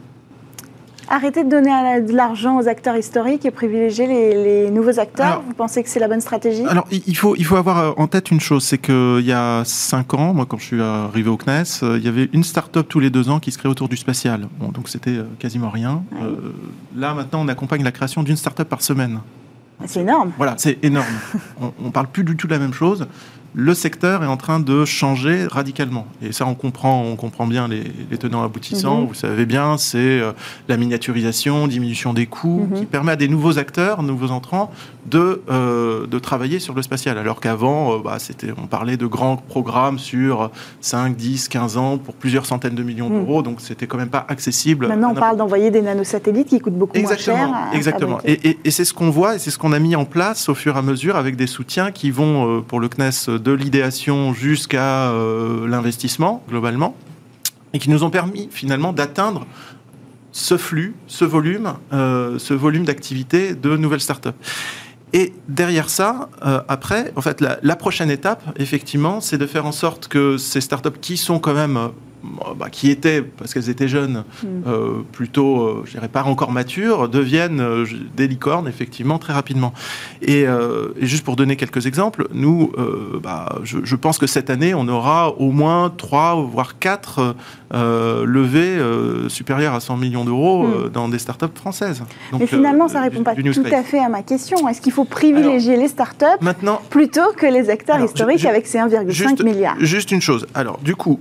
[1.14, 5.42] Arrêtez de donner de l'argent aux acteurs historiques et privilégier les, nouveaux acteurs.
[5.46, 6.66] Vous pensez que c'est la bonne stratégie?
[6.66, 9.62] Alors, il faut, il faut avoir euh, en tête une chose, c'est qu'il y a
[9.64, 12.88] cinq ans, moi quand je suis arrivé au CNES, euh, il y avait une start-up
[12.88, 14.48] tous les deux ans qui se créait autour du spatial.
[14.58, 16.02] Bon, donc c'était euh, quasiment rien.
[16.96, 19.20] là, maintenant, on accompagne la création d'une start-up par semaine.
[19.86, 20.32] C'est énorme.
[20.36, 21.06] Voilà, c'est énorme.
[21.60, 23.06] on ne parle plus du tout de la même chose
[23.54, 26.06] le secteur est en train de changer radicalement.
[26.20, 27.84] Et ça, on comprend, on comprend bien les,
[28.18, 29.02] tenants aboutissants.
[29.02, 29.06] Mhm.
[29.06, 30.32] Vous savez bien, c'est euh,
[30.68, 32.80] la miniaturisation, diminution des coûts, mhm.
[32.80, 34.72] qui permet à des nouveaux acteurs, nouveaux entrants,
[35.06, 37.16] de, euh, de travailler sur le spatial.
[37.16, 41.98] Alors qu'avant, euh, bah, c'était, on parlait de grands programmes sur 5, 10, 15 ans
[41.98, 43.20] pour plusieurs centaines de millions mhm.
[43.20, 43.42] d'euros.
[43.42, 44.88] Donc, c'était quand même pas accessible.
[44.88, 47.48] Maintenant, on parle d'envoyer des nanosatellites qui coûtent beaucoup moins cher.
[47.72, 48.18] exactement.
[48.24, 50.54] Et, et, c'est ce qu'on voit et c'est ce qu'on a mis en place au
[50.54, 55.10] fur et à mesure avec des soutiens qui vont, pour le CNES, de l'idéation jusqu'à
[55.10, 56.96] euh, l'investissement globalement,
[57.74, 59.46] et qui nous ont permis finalement d'atteindre
[60.32, 64.30] ce flux, ce volume, euh, ce volume d'activité de nouvelles startups.
[65.12, 69.66] Et derrière ça, euh, après, en fait, la, la, prochaine étape, effectivement, c'est de faire
[69.66, 71.90] en sorte que ces startups qui sont quand même
[72.56, 74.46] bah, qui étaient, parce qu'elles étaient jeunes, mm.
[74.66, 79.72] euh, plutôt, euh, je dirais pas encore matures, deviennent euh, des licornes, effectivement, très rapidement.
[80.22, 80.46] Et,
[81.00, 82.72] juste pour donner quelques exemples, nous,
[83.22, 87.34] bah, je, pense que cette année, on aura au moins trois, voire quatre
[87.72, 88.78] levées
[89.28, 90.90] supérieures à 100 millions d'euros mm.
[90.90, 92.02] dans des startups françaises.
[92.38, 94.68] Mais finalement, ça ne répond pas tout à fait à ma question.
[94.68, 99.42] Est-ce qu'il faut privilégier les startups maintenant, plutôt que les acteurs historiques avec ces 1,5
[99.42, 99.76] milliards?
[99.80, 100.46] Juste une chose.
[100.54, 101.20] Alors, du coup,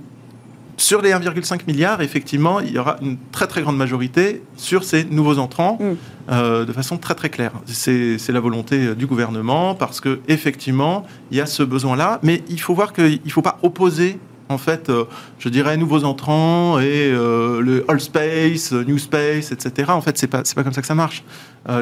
[0.76, 5.04] sur les 1,5 milliards, effectivement, il y aura une très très grande majorité sur ces
[5.04, 5.94] nouveaux entrants, mm.
[6.30, 7.52] euh, de façon très très claire.
[7.66, 12.42] C'est la volonté euh, du gouvernement parce que effectivement, il y a ce besoin-là, mais
[12.48, 14.18] il faut voir qu'il ne faut pas opposer.
[14.48, 15.04] En fait, euh,
[15.38, 19.90] je dirais nouveaux entrants et le All Space, New Space, etc.
[19.90, 21.24] En fait, c'est pas c'est pas comme ça que ça marche.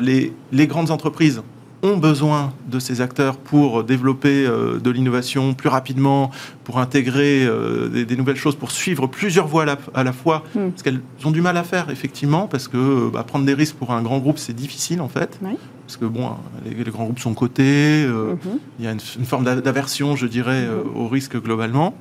[0.00, 1.42] les, les grandes entreprises
[1.82, 6.30] ont besoin de ces acteurs pour développer euh, de l'innovation plus rapidement,
[6.64, 10.70] pour intégrer euh, des, nouvelles choses, pour suivre plusieurs voies à la, fois, hmm.
[10.70, 13.92] parce qu'elles ont du mal à faire, effectivement, parce que bah, prendre des risques pour
[13.92, 15.40] un grand groupe, c'est difficile, en fait.
[15.86, 16.30] Parce que, bon,
[16.64, 18.58] les, grands groupes sont cotés, euh, mhm.
[18.78, 20.96] il y a une, forme d'aversion, je dirais, mhm.
[20.96, 21.94] au risque globalement.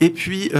[0.00, 0.50] Et puis,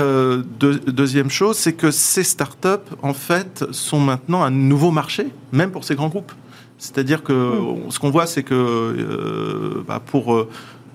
[0.87, 2.69] deuxième chose, c'est que ces startups,
[3.03, 6.33] en fait, sont maintenant un nouveau marché, même pour ces grands groupes.
[6.81, 7.91] C'est-à-dire que hmm.
[7.91, 10.47] ce qu'on voit, c'est que bah, pour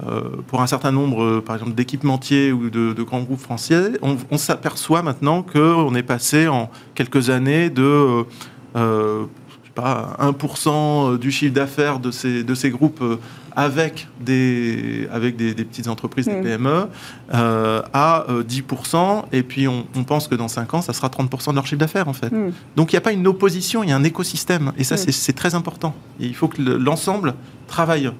[0.03, 4.37] euh, pour un certain nombre, euh, par exemple, d'équipementiers ou de, grands groupes français, on,
[4.37, 8.25] s'aperçoit maintenant qu'on est passé en quelques années de
[8.75, 9.23] euh,
[9.73, 13.03] pas, 1% du chiffre d'affaires de ces, de ces groupes
[13.55, 16.43] avec des, avec des, petites entreprises, des mm.
[16.43, 16.87] PME,
[17.31, 19.25] à 10%.
[19.31, 22.07] Et puis, on, pense que dans 5 ans, ça sera 30% de leur chiffre d'affaires,
[22.07, 22.31] en fait.
[22.31, 22.51] Mm.
[22.75, 24.73] Donc, il n'y a pas une opposition, il y a un écosystème.
[24.77, 25.11] Et ça, mm.
[25.11, 25.95] c'est très important.
[26.19, 27.35] il faut que l'ensemble
[27.67, 28.11] travaille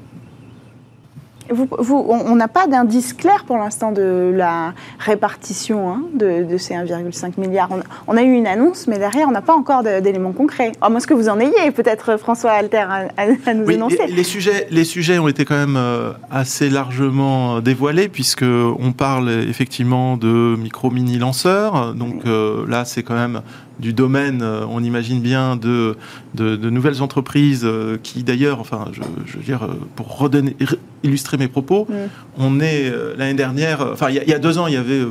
[1.49, 7.69] on n'a pas d'indice clair pour l'instant de la répartition hein, de, ces 1,5 milliard.
[8.08, 10.71] On, a eu une annonce, mais derrière, on n'a pas encore d'éléments concrets.
[10.81, 12.86] À moins que vous en ayez, peut-être François Alter
[13.17, 14.08] à, nous oui, énoncer.
[14.08, 20.17] Les, sujets, les sujets ont été quand même euh, assez largement dévoilés, puisqu'on parle effectivement
[20.17, 21.93] de micro-mini lanceurs.
[21.93, 23.41] Donc euh, là, c'est quand même
[23.79, 25.95] du domaine, euh, on imagine bien, de,
[26.33, 30.55] de, nouvelles entreprises euh, qui, d'ailleurs, enfin, je, veux dire, euh, pour redonner,
[31.03, 31.93] illustrer mes propos, mm.
[32.38, 35.03] on est l'année dernière, enfin, il y, a deux ans, il y avait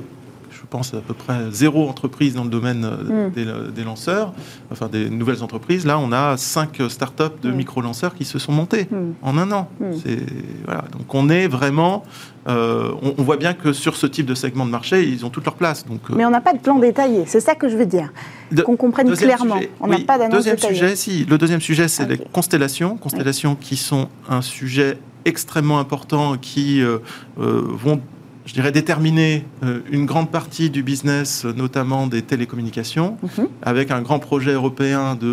[0.75, 3.71] pense à peu près zéro entreprise dans le domaine mm.
[3.71, 4.33] des, lanceurs,
[4.73, 5.87] enfin des nouvelles entreprises.
[5.87, 7.55] Là, on a cinq startups de mm.
[7.55, 8.89] micro-lanceurs qui se sont montés
[9.23, 9.69] en un an.
[10.65, 10.85] Voilà.
[10.91, 12.03] Donc on est vraiment
[12.49, 15.45] euh, on, voit bien que sur ce type de segment de marché, ils ont toute
[15.45, 15.87] leur place.
[15.87, 18.13] Donc, euh, Mais on n'a pas de plan détaillé, c'est ça que je veux dire.
[18.65, 19.61] Qu'on comprenne clairement.
[19.81, 21.25] on n'a pas d'annonce Deuxième sujet, si.
[21.25, 22.97] Le deuxième sujet, c'est les constellations.
[22.97, 26.99] Constellations qui sont un sujet extrêmement important, qui euh,
[27.37, 28.01] vont
[28.47, 33.49] je dirais, déterminer euh, une grande partie du business, notamment des télécommunications, mhm.
[33.63, 35.27] avec un grand projet européen de,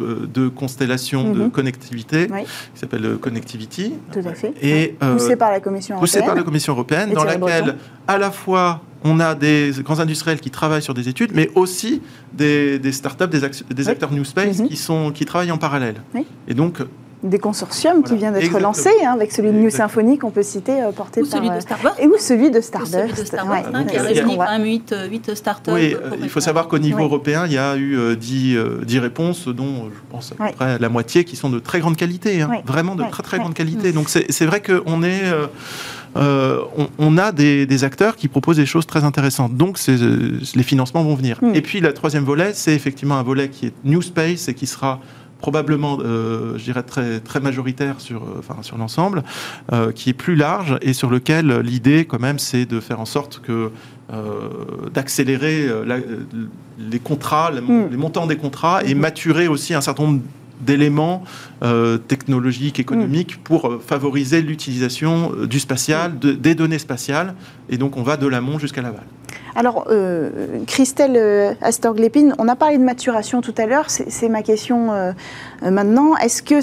[0.00, 1.50] euh, de constellation de mhm.
[1.50, 3.94] connectivité qui s'appelle euh, Connectivity.
[4.12, 4.54] Tout à fait.
[4.62, 6.20] Et, poussé par la Commission européenne.
[6.20, 7.76] Poussé par la Commission européenne, dans laquelle,
[8.08, 12.00] à la fois, on a des grands industriels qui travaillent sur des études, mais aussi
[12.32, 13.40] des, des startups, des,
[13.74, 14.68] des acteurs New Space mhm.
[14.68, 15.96] qui, sont, qui travaillent en parallèle.
[16.48, 16.80] Et donc,
[17.22, 20.82] des consortiums qui vient d'être lancé, hein, avec celui de New Symphony qu'on peut citer,
[20.82, 21.38] euh, porté ou par...
[21.38, 21.98] Celui de euh, Starbucks.
[21.98, 22.92] Et ou celui de Stardust.
[22.92, 25.70] celui de Starbucks, hein, qui a réuni quand même 8, 8 startups.
[25.72, 29.48] Oui, euh, il faut savoir qu'au niveau européen, il y a eu 10, 10, réponses,
[29.48, 32.50] dont je pense à peu près la moitié qui sont de très grande qualité, hein,
[32.64, 33.92] vraiment de très très grande qualité.
[33.92, 35.22] Donc c'est vrai qu'on est...
[36.16, 36.62] Euh,
[36.98, 39.54] on, a des, acteurs qui proposent des choses très intéressantes.
[39.56, 41.38] Donc, les financements vont venir.
[41.54, 44.66] Et puis, la troisième volet, c'est effectivement un volet qui est New Space et qui
[44.66, 45.00] sera
[45.38, 49.22] probablement, euh, je dirais, très, très majoritaire sur, euh, enfin, sur l'ensemble,
[49.72, 53.06] euh, qui est plus large et sur lequel l'idée, quand même, c'est de faire en
[53.06, 53.70] sorte que
[54.94, 55.68] d'accélérer
[56.78, 57.88] les contrats, hmm.
[57.90, 60.20] les, montants des contrats et maturer aussi un certain nombre
[60.60, 61.24] d'éléments
[62.06, 63.42] technologiques, économiques, hmm.
[63.42, 67.34] pour favoriser l'utilisation du spatial, des données spatiales.
[67.68, 69.02] Et donc, on va de l'amont jusqu'à l'aval.
[69.56, 70.28] Alors, euh,
[70.66, 75.12] Christelle euh, Astor-Glépine, on a parlé de maturation tout à l'heure, c'est ma question euh,
[75.62, 76.14] maintenant.
[76.18, 76.56] Est-ce que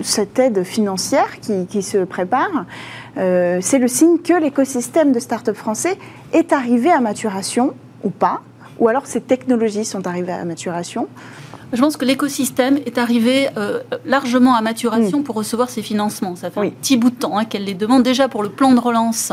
[0.00, 2.66] cette aide financière qui, se prépare,
[3.14, 5.96] c'est le signe que l'écosystème de start-up français
[6.32, 8.42] est arrivé à maturation ou pas?
[8.80, 11.06] Ou alors ces technologies sont arrivées à maturation?
[11.74, 16.36] Je pense que l'écosystème est arrivé euh, largement à maturation pour recevoir ces financements.
[16.36, 18.72] Ça fait un petit bout de temps hein, qu'elle les demande déjà pour le plan
[18.72, 19.32] de relance.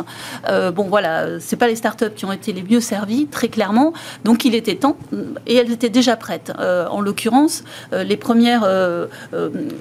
[0.49, 3.93] Euh, bon, voilà, c'est pas les startups qui ont été les mieux servies, très clairement.
[4.23, 4.97] Donc, il était temps
[5.45, 6.51] et elles étaient déjà prêtes.
[6.59, 8.67] Euh, en l'occurrence, les premières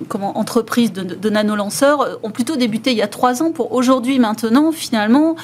[0.08, 4.18] comment, entreprises de, de nanolanceurs ont plutôt débuté il y a trois ans pour aujourd'hui,
[4.18, 5.36] maintenant, finalement,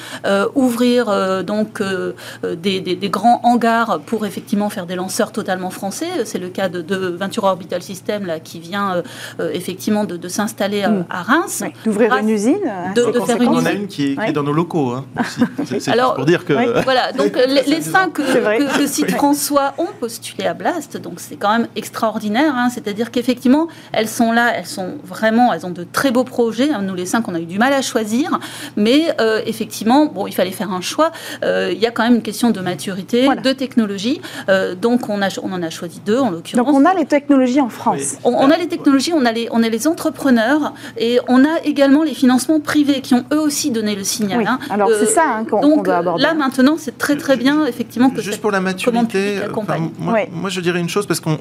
[0.55, 1.81] ouvrir donc
[2.43, 6.25] des, des, grands hangars pour effectivement faire des lanceurs totalement français.
[6.25, 6.81] C'est le cas de
[7.15, 9.01] Ventura Orbital System là, qui vient euh,
[9.39, 11.05] euh, effectivement de, s'installer euh, mm.
[11.09, 11.63] à Reims.
[11.85, 12.59] D'ouvrir une usine.
[12.95, 14.91] De, faire une On en a une qui est, dans nos locaux.
[14.91, 15.05] Hein,
[15.65, 16.53] C'est Alors, pour dire que.
[16.83, 21.51] Voilà, donc les, cinq que, que, cite François ont postulé à Blast, donc c'est quand
[21.51, 22.53] même extraordinaire.
[22.55, 26.71] Hein, C'est-à-dire qu'effectivement, elles sont là, elles sont vraiment, elles ont de très beaux projets.
[26.71, 28.39] Hein, nous, les cinq, on a eu du mal à choisir,
[28.75, 29.15] mais
[29.45, 31.11] effectivement, bon, il fallait faire un choix.
[31.43, 34.21] Il y a quand même une question de maturité, de technologie.
[34.81, 37.69] donc, on, a, on en a choisi deux en l'occurrence on a les technologies en
[37.69, 38.17] France.
[38.23, 42.03] On, a les technologies, on a les, on a les entrepreneurs et on a également
[42.03, 44.45] les financements privés qui ont eux aussi donné le signal.
[44.47, 44.59] Hein.
[44.69, 46.23] Alors c'est ça hein, qu'on doit aborder.
[46.23, 49.39] Là maintenant, c'est très très bien effectivement que juste pour la maturité.
[50.31, 51.37] moi, je dirais une chose parce qu'on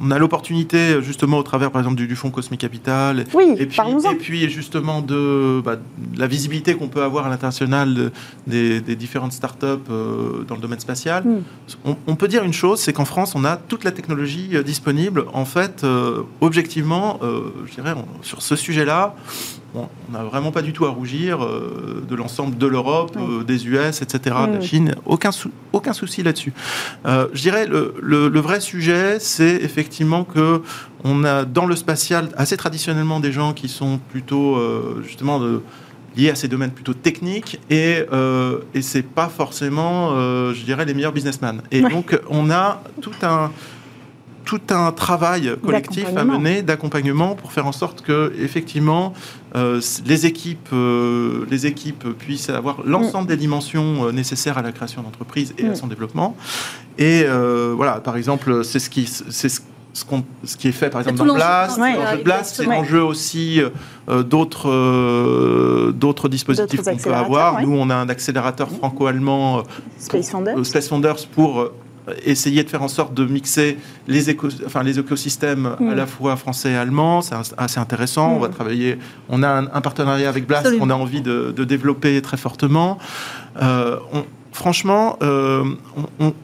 [0.00, 3.24] on, a l'opportunité justement au travers par exemple du, Fonds Cosmic Capital.
[3.34, 3.80] Oui, et puis,
[4.10, 5.76] et puis justement de, bah,
[6.16, 8.12] la visibilité qu'on peut avoir à l'international
[8.46, 11.24] des, différentes startups euh, dans le domaine spatial.
[11.24, 11.42] Hmm.
[11.84, 14.62] On, on, peut dire une chose, c'est qu'en France, on a toute la technologie euh,
[14.62, 15.24] disponible.
[15.32, 17.20] En fait, euh, objectivement,
[17.66, 19.14] je dirais, sur ce sujet-là,
[19.74, 23.16] on n'a vraiment pas du tout à rougir de l'ensemble de l'Europe,
[23.46, 24.94] des US, etc., de la Chine.
[25.04, 25.30] Aucun,
[25.72, 26.52] aucun souci là-dessus.
[27.04, 30.62] je dirais le, le, vrai sujet, c'est effectivement que
[31.04, 34.58] on a dans le spatial assez traditionnellement des gens qui sont plutôt
[35.02, 35.62] justement de
[36.18, 40.84] liés à ces domaines plutôt techniques et, euh, et c'est pas forcément, euh, je dirais,
[40.84, 41.62] les meilleurs businessmen.
[41.70, 43.50] Et donc, on a tout un
[44.48, 49.12] tout un travail collectif à mener d'accompagnement pour faire en sorte que effectivement
[49.54, 53.28] euh, les équipes euh, les équipes puissent avoir l'ensemble mm.
[53.28, 55.74] des dimensions nécessaires à la création d'entreprise et à mm.
[55.74, 56.34] son développement.
[56.96, 57.26] Et
[57.76, 59.60] voilà par exemple c'est ce qui c'est ce
[60.44, 61.80] ce, qui est fait par exemple dans Blast.
[62.24, 63.60] Blast, c'est l'enjeu aussi
[64.08, 67.62] euh, d'autres euh, d'autres dispositifs qu'on peut avoir.
[67.62, 69.62] Nous, on a un accélérateur franco-allemand, euh,
[69.98, 71.70] Space Founders, Space Founders pour
[72.24, 75.94] essayer de faire en sorte de mixer les, éco enfin, les écosystèmes à mm.
[75.94, 77.22] la fois français et allemand.
[77.22, 78.32] C'est assez intéressant.
[78.32, 78.52] On va mm.
[78.52, 78.98] travailler.
[79.28, 82.98] On a un, partenariat avec Blast qu'on a envie de, développer très fortement.
[84.52, 86.34] franchement, on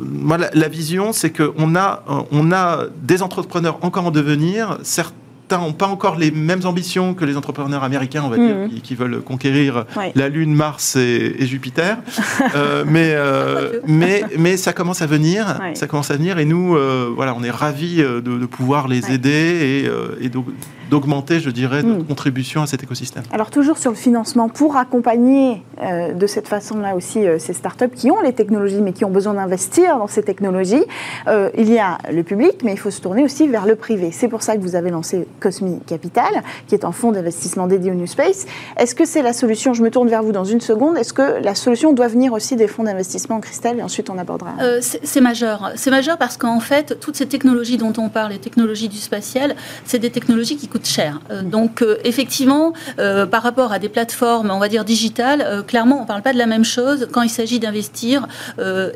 [0.00, 4.78] moi, la, vision, c'est qu'on a, on a des entrepreneurs encore en devenir.
[4.82, 5.16] Certains
[5.56, 8.80] n'ont pas encore les mêmes ambitions que les entrepreneurs américains, on va dire, mmh.
[8.82, 11.98] qui, veulent conquérir la Lune, Mars et, Jupiter.
[12.54, 15.58] Euh, mais, euh, mais, mais ça commence à venir.
[15.74, 16.38] Ça commence à venir.
[16.38, 19.84] Et nous, euh, voilà, on est ravis de, pouvoir les aider
[20.20, 20.46] et, et donc
[20.90, 22.06] d'augmenter, je dirais, notre hmm.
[22.06, 23.22] contribution à cet écosystème.
[23.32, 27.90] Alors toujours sur le financement, pour accompagner euh, de cette façon-là aussi euh, ces startups
[27.94, 30.82] qui ont les technologies mais qui ont besoin d'investir dans ces technologies,
[31.26, 34.10] euh, il y a le public mais il faut se tourner aussi vers le privé.
[34.12, 37.90] C'est pour ça que vous avez lancé Cosmi Capital, qui est un fonds d'investissement dédié
[37.90, 38.46] au New Space.
[38.76, 39.74] Est-ce que c'est la solution?
[39.74, 40.96] Je me tourne vers vous dans une seconde.
[40.96, 44.18] Est-ce que la solution doit venir aussi des fonds d'investissement en cristal et ensuite on
[44.18, 45.72] abordera C'est majeur.
[45.76, 49.54] C'est majeur parce qu'en fait, toutes ces technologies dont on parle, les technologies du spatial,
[49.84, 51.20] c'est des technologies qui coûtent cher.
[51.30, 55.98] Euh, donc euh, effectivement, euh, par rapport à des plateformes, on va dire digitales, clairement,
[55.98, 58.26] on ne parle pas de la même chose quand il s'agit d'investir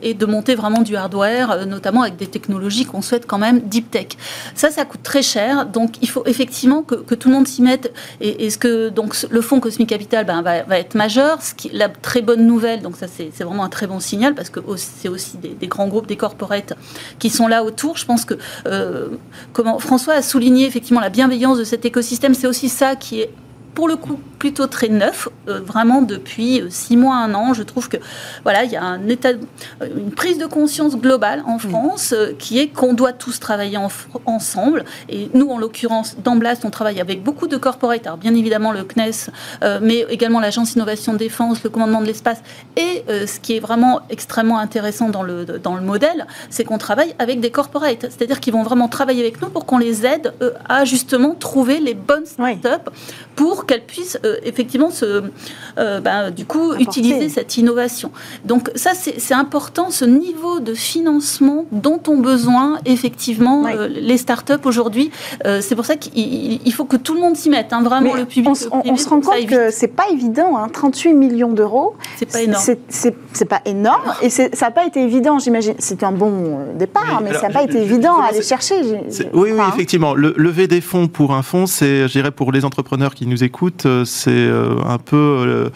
[0.02, 3.90] et de monter vraiment du hardware, notamment avec des technologies qu'on souhaite quand même deep
[3.90, 4.08] tech.
[4.54, 7.92] Ça, ça coûte très cher, donc il faut effectivement que, tout le monde s'y mette.
[8.20, 11.42] Et, ce que donc le fonds Cosmic Capital ben, va, être majeur.
[11.42, 14.50] Ce qui, la très bonne nouvelle, donc ça c'est vraiment un très bon signal parce
[14.50, 16.74] que c'est aussi des, grands groupes, des corporates
[17.18, 17.96] qui sont là autour.
[17.96, 18.34] Je pense que
[19.52, 23.30] comment François a souligné effectivement la bienveillance de cet écosystème, c'est aussi ça qui est
[23.74, 27.54] pour le coup plutôt très neuf, euh, vraiment depuis euh, six mois, un an.
[27.54, 27.96] Je trouve que
[28.42, 31.58] voilà, il y a un état, euh, une prise de conscience globale en.
[31.62, 33.78] France qui est qu'on doit tous travailler
[34.26, 34.84] ensemble.
[35.08, 38.04] Et nous, en l'occurrence, dans Blast, on travaille avec beaucoup de corporates.
[38.04, 39.30] Alors bien évidemment le CNES,
[39.80, 42.38] mais également l'Agence Innovation Défense, le commandement de l'espace.
[42.76, 47.14] Et ce qui est vraiment extrêmement intéressant dans le dans le modèle, c'est qu'on travaille
[47.20, 50.34] avec des corporates, c'est-à-dire qu'ils vont vraiment travailler avec nous pour qu'on les aide
[50.68, 52.90] à justement trouver les bonnes startups
[53.36, 55.22] pour qu'elles puissent euh, effectivement se,
[55.78, 58.10] euh, ben, du coup, utiliser cette innovation.
[58.44, 64.54] Donc ça, c'est important, ce niveau de financement dont ont besoin effectivement euh, les startups
[64.64, 65.10] aujourd'hui.
[65.60, 68.48] c'est pour ça qu'il faut que tout le monde s'y mette, hein, vraiment le public.
[68.48, 68.54] On,
[68.96, 71.94] se rend compte que c'est pas évident, hein, 38 millions d'euros.
[72.16, 72.64] C'est pas énorme.
[72.88, 75.74] C'est pas énorme et ça n'a pas été évident, j'imagine.
[75.78, 78.82] C'était un bon départ, mais ça n'a pas été évident à aller chercher.
[79.32, 80.14] Oui, oui, effectivement.
[80.14, 83.44] Le, lever des fonds pour un fonds, c'est, je dirais, pour les entrepreneurs qui nous
[83.44, 83.51] écoutent,
[84.04, 85.68] c'est euh, un peu, euh,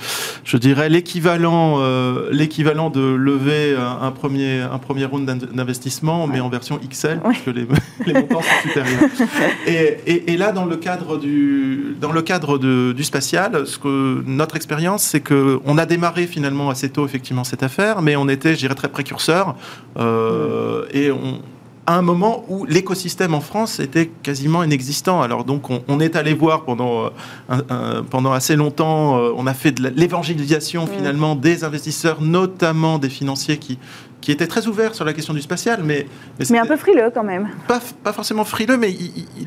[0.44, 6.48] je dirais, l'équivalent, euh, l'équivalent de lever un, premier, un premier round d'investissement, mais en
[6.48, 7.66] version XL, puisque les,
[8.06, 9.00] les, montants sont supérieurs.
[9.66, 14.22] Et, et, là, dans le cadre du, dans le cadre de, du spatial, ce que
[14.26, 18.28] notre expérience, c'est que on a démarré finalement assez tôt effectivement cette affaire, mais on
[18.28, 19.56] était, je dirais, très précurseur,
[19.98, 21.40] et on
[21.86, 25.22] à un moment où l'écosystème en France était quasiment inexistant.
[25.22, 27.10] Alors donc on, est allé voir pendant,
[27.50, 30.88] euh, pendant assez longtemps, euh, on a fait de l'évangélisation mmh.
[30.88, 33.78] finalement des investisseurs, notamment des financiers qui,
[34.26, 36.08] qui étaient très ouverts sur la question du spatial, mais...
[36.50, 37.48] Mais, un peu frileux quand même.
[37.68, 38.92] Pas, pas forcément frileux, mais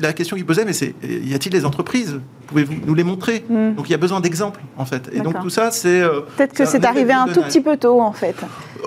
[0.00, 2.18] la question qu'il posait, mais c'est, y a-t-il des entreprises?
[2.46, 3.44] Pouvez-vous nous les montrer?
[3.46, 3.74] Mmh.
[3.74, 5.10] Donc il y a besoin d'exemples en fait.
[5.12, 6.00] Et donc tout ça, c'est...
[6.00, 8.36] Euh, Peut-être que c'est arrivé un tout petit peu tôt en fait.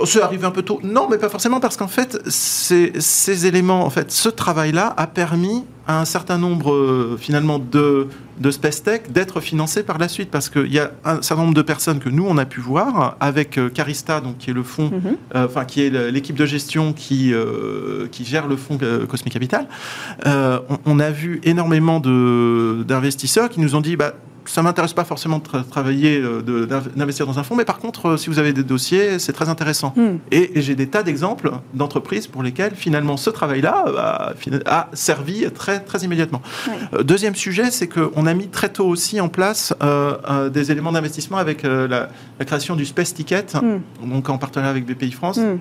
[0.03, 0.79] C'est arrivé un peu tôt.
[0.81, 5.05] Non, mais pas forcément parce qu'en fait, ces, ces, éléments, en fait, ce travail-là a
[5.05, 8.07] permis à un certain nombre euh, finalement de,
[8.39, 11.53] de Space Tech d'être financés par la suite parce qu'il y a un certain nombre
[11.53, 14.63] de personnes que nous on a pu voir avec euh, Carista, donc qui est le
[14.63, 15.17] fonds, mhm.
[15.35, 17.33] euh, enfin qui est l'équipe de gestion qui
[18.11, 18.77] qui gère le fonds
[19.07, 19.67] Cosmic Capital.
[20.25, 24.13] On, on, a vu énormément de d'investisseurs qui nous ont dit bah
[24.45, 26.65] ça m'intéresse pas forcément de travailler, euh,
[26.95, 29.49] d'investir dans un fonds, mais par contre, euh, si vous avez des dossiers, c'est très
[29.49, 29.93] intéressant.
[29.95, 30.17] Hmm.
[30.31, 34.33] Et, j'ai des tas d'exemples d'entreprises pour lesquelles finalement ce travail-là
[34.65, 36.41] a, servi très, très immédiatement.
[36.93, 39.73] Euh, deuxième sujet, c'est qu'on a mis très tôt aussi en place
[40.51, 42.09] des éléments d'investissement avec la,
[42.45, 44.09] création du Space Ticket, hmm.
[44.09, 45.37] donc en partenariat avec BPI France.
[45.37, 45.57] Hmm.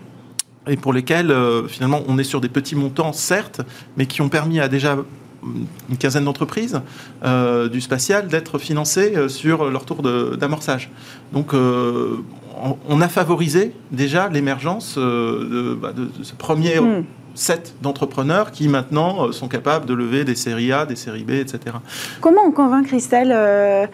[0.66, 1.35] et pour lesquels
[1.68, 3.61] finalement on est sur des petits montants certes,
[3.97, 4.97] mais qui ont permis à déjà
[5.88, 6.80] une quinzaine d'entreprises
[7.24, 10.90] euh, du spatial d'être financées euh, sur leur tour d'amorçage.
[11.32, 12.18] Donc euh,
[12.88, 17.05] on a favorisé déjà l'émergence de, bah, ce premier hmm.
[17.34, 21.76] set d'entrepreneurs qui maintenant sont capables de lever des séries A, des séries B, etc.
[22.20, 23.88] Comment on convainc Christelle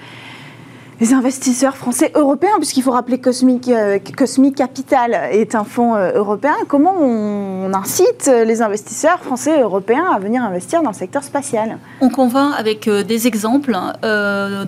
[1.00, 5.94] les investisseurs français européens, puisqu'il faut rappeler que Cosmic, euh, Cosmic Capital est un fonds
[5.94, 10.96] euh, européen, comment on, incite les investisseurs français et européens à venir investir dans le
[10.96, 11.78] secteur spatial?
[12.00, 13.76] On convainc avec euh, des exemples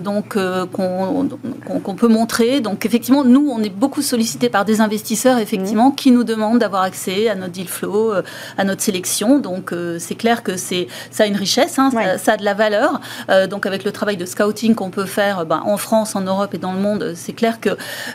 [0.03, 2.61] donc qu'on peut montrer.
[2.61, 5.95] Donc effectivement, nous, on est beaucoup sollicité par des investisseurs effectivement mmh.
[5.95, 8.13] qui nous demandent d'avoir accès à notre deal flow,
[8.57, 9.39] à notre sélection.
[9.39, 13.01] Donc c'est clair que c'est ça a une richesse, hein, ça, a de la valeur.
[13.49, 16.53] donc avec le travail de scouting qu'on peut faire ben, en France, en en Europe
[16.53, 17.69] et dans le monde, c'est clair que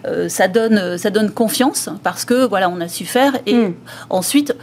[0.06, 3.32] euh, ça, donne, ça donne confiance parce que voilà, on a su faire.
[3.46, 3.74] Et hmm.
[4.10, 4.54] ensuite,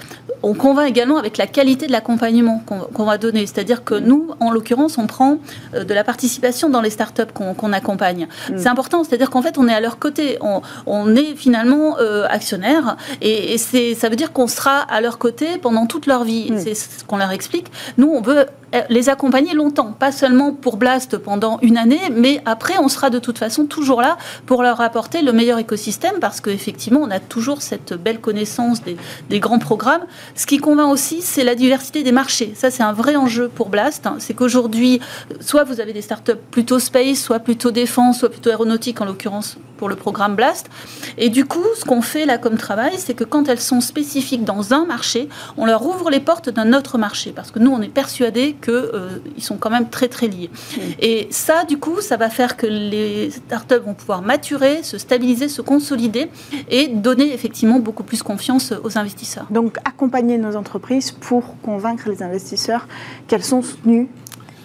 [0.42, 3.46] on convainc également avec la qualité de l'accompagnement qu'on va donner.
[3.46, 5.38] C'est-à-dire que nous, en l'occurrence, on prend
[5.74, 8.28] euh, de la participation dans les startups qu'on accompagne.
[8.50, 8.58] Hmm.
[8.58, 10.38] C'est important, c'est-à-dire qu'en fait, on est à leur côté.
[10.42, 15.58] On, est finalement euh, actionnaire et, et ça veut dire qu'on sera à leur côté
[15.62, 16.52] pendant toute leur vie.
[16.52, 16.60] Hmm.
[16.60, 17.72] C'est ce qu'on leur explique.
[17.98, 18.46] Nous, on veut
[18.90, 23.20] les accompagner longtemps, pas seulement pour Blast pendant une année, mais après, on sera de
[23.20, 27.62] toute façon toujours là pour leur apporter le meilleur écosystème parce qu'effectivement, on a toujours
[27.62, 30.04] cette belle connaissance des, grands programmes.
[30.36, 32.54] Ce qui convainc aussi, c'est la diversité des marchés.
[32.56, 34.08] Ça, c'est un vrai enjeu pour Blast.
[34.20, 35.02] C'est qu'aujourd'hui,
[35.40, 39.58] soit vous avez des startups plutôt space, soit plutôt défense, soit plutôt aéronautique, en l'occurrence
[39.78, 40.70] pour le programme Blast.
[41.18, 44.46] Et du coup, ce qu'on fait là comme travail, c'est que quand elles sont spécifiques
[44.46, 47.34] dans un marché, on leur ouvre les portes d'un autre marché.
[47.36, 50.50] Parce que nous, on est persuadés qu'ils euh, sont quand même très, très liés.
[50.54, 50.80] Mmh.
[51.00, 55.50] Et ça, du coup, ça va faire que les startups vont pouvoir maturer, se stabiliser,
[55.50, 56.30] se consolider
[56.70, 59.48] et donner effectivement beaucoup plus confiance aux investisseurs.
[59.50, 62.88] Donc, accompagner nos entreprises pour convaincre les investisseurs
[63.28, 64.08] qu'elles sont soutenues,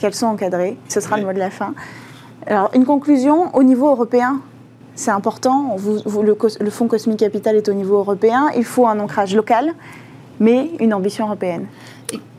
[0.00, 0.76] qu'elles sont encadrées.
[0.88, 1.74] Ce sera le mot de la fin.
[2.46, 4.40] Alors, une conclusion au niveau européen
[4.98, 5.76] c'est important.
[6.22, 8.48] le, Fonds Cosmic Capital est au niveau européen.
[8.56, 9.72] Il faut un ancrage local,
[10.40, 11.66] mais une ambition européenne.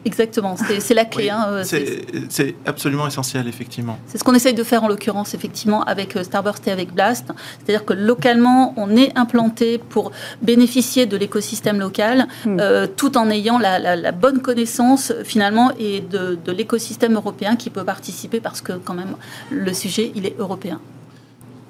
[0.06, 1.30] Exactement, c'est la clé.
[1.30, 4.00] Hein, euh, c'est absolument essentiel, effectivement.
[4.08, 7.28] C'est ce qu'on essaye de faire en l'occurrence, effectivement, avec euh, Starburst et avec Blast.
[7.58, 12.58] C'est-à-dire que localement, on est implanté pour bénéficier de l'écosystème local, hmm.
[12.62, 17.84] euh, tout en ayant la, bonne connaissance, finalement, et de, de l'écosystème européen qui peut
[17.84, 19.16] participer, parce que, quand même,
[19.52, 20.80] le sujet, il est européen.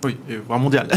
[0.06, 0.88] Oui, voire mondial.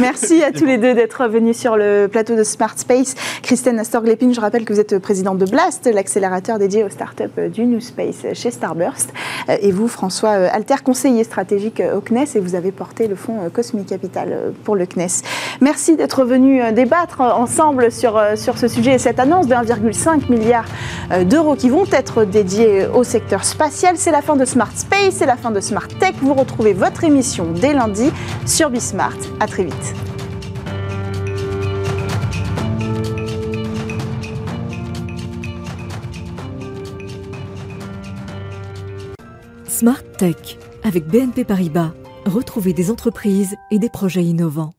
[0.00, 3.14] Merci à tous les deux d'être venus sur le plateau de Smart Space.
[3.42, 7.64] Christine Astor-Glepin, je rappelle que vous êtes présidente de Blast, l'accélérateur dédié aux startups du
[7.64, 9.12] New Space chez Starburst.
[9.48, 13.48] Euh, et vous, François Alter, conseiller stratégique au CNES, et vous avez porté le fonds
[13.52, 15.22] Cosmic Capital pour le CNES.
[15.62, 20.66] Merci d'être venus débattre ensemble sur, sur ce sujet et cette annonce de 1,5 milliard
[21.24, 23.96] d'euros qui vont être dédiés au secteur spatial.
[23.96, 26.14] C'est la fin de Smart Space, c'est la fin de Smart Tech.
[26.20, 28.10] Vous retrouvez votre émission dès lundi
[28.46, 29.16] sur Bismart.
[29.40, 29.94] À très vite.
[39.66, 41.92] Smart Tech avec BNP Paribas.
[42.26, 44.72] Retrouvez des entreprises et des projets innovants.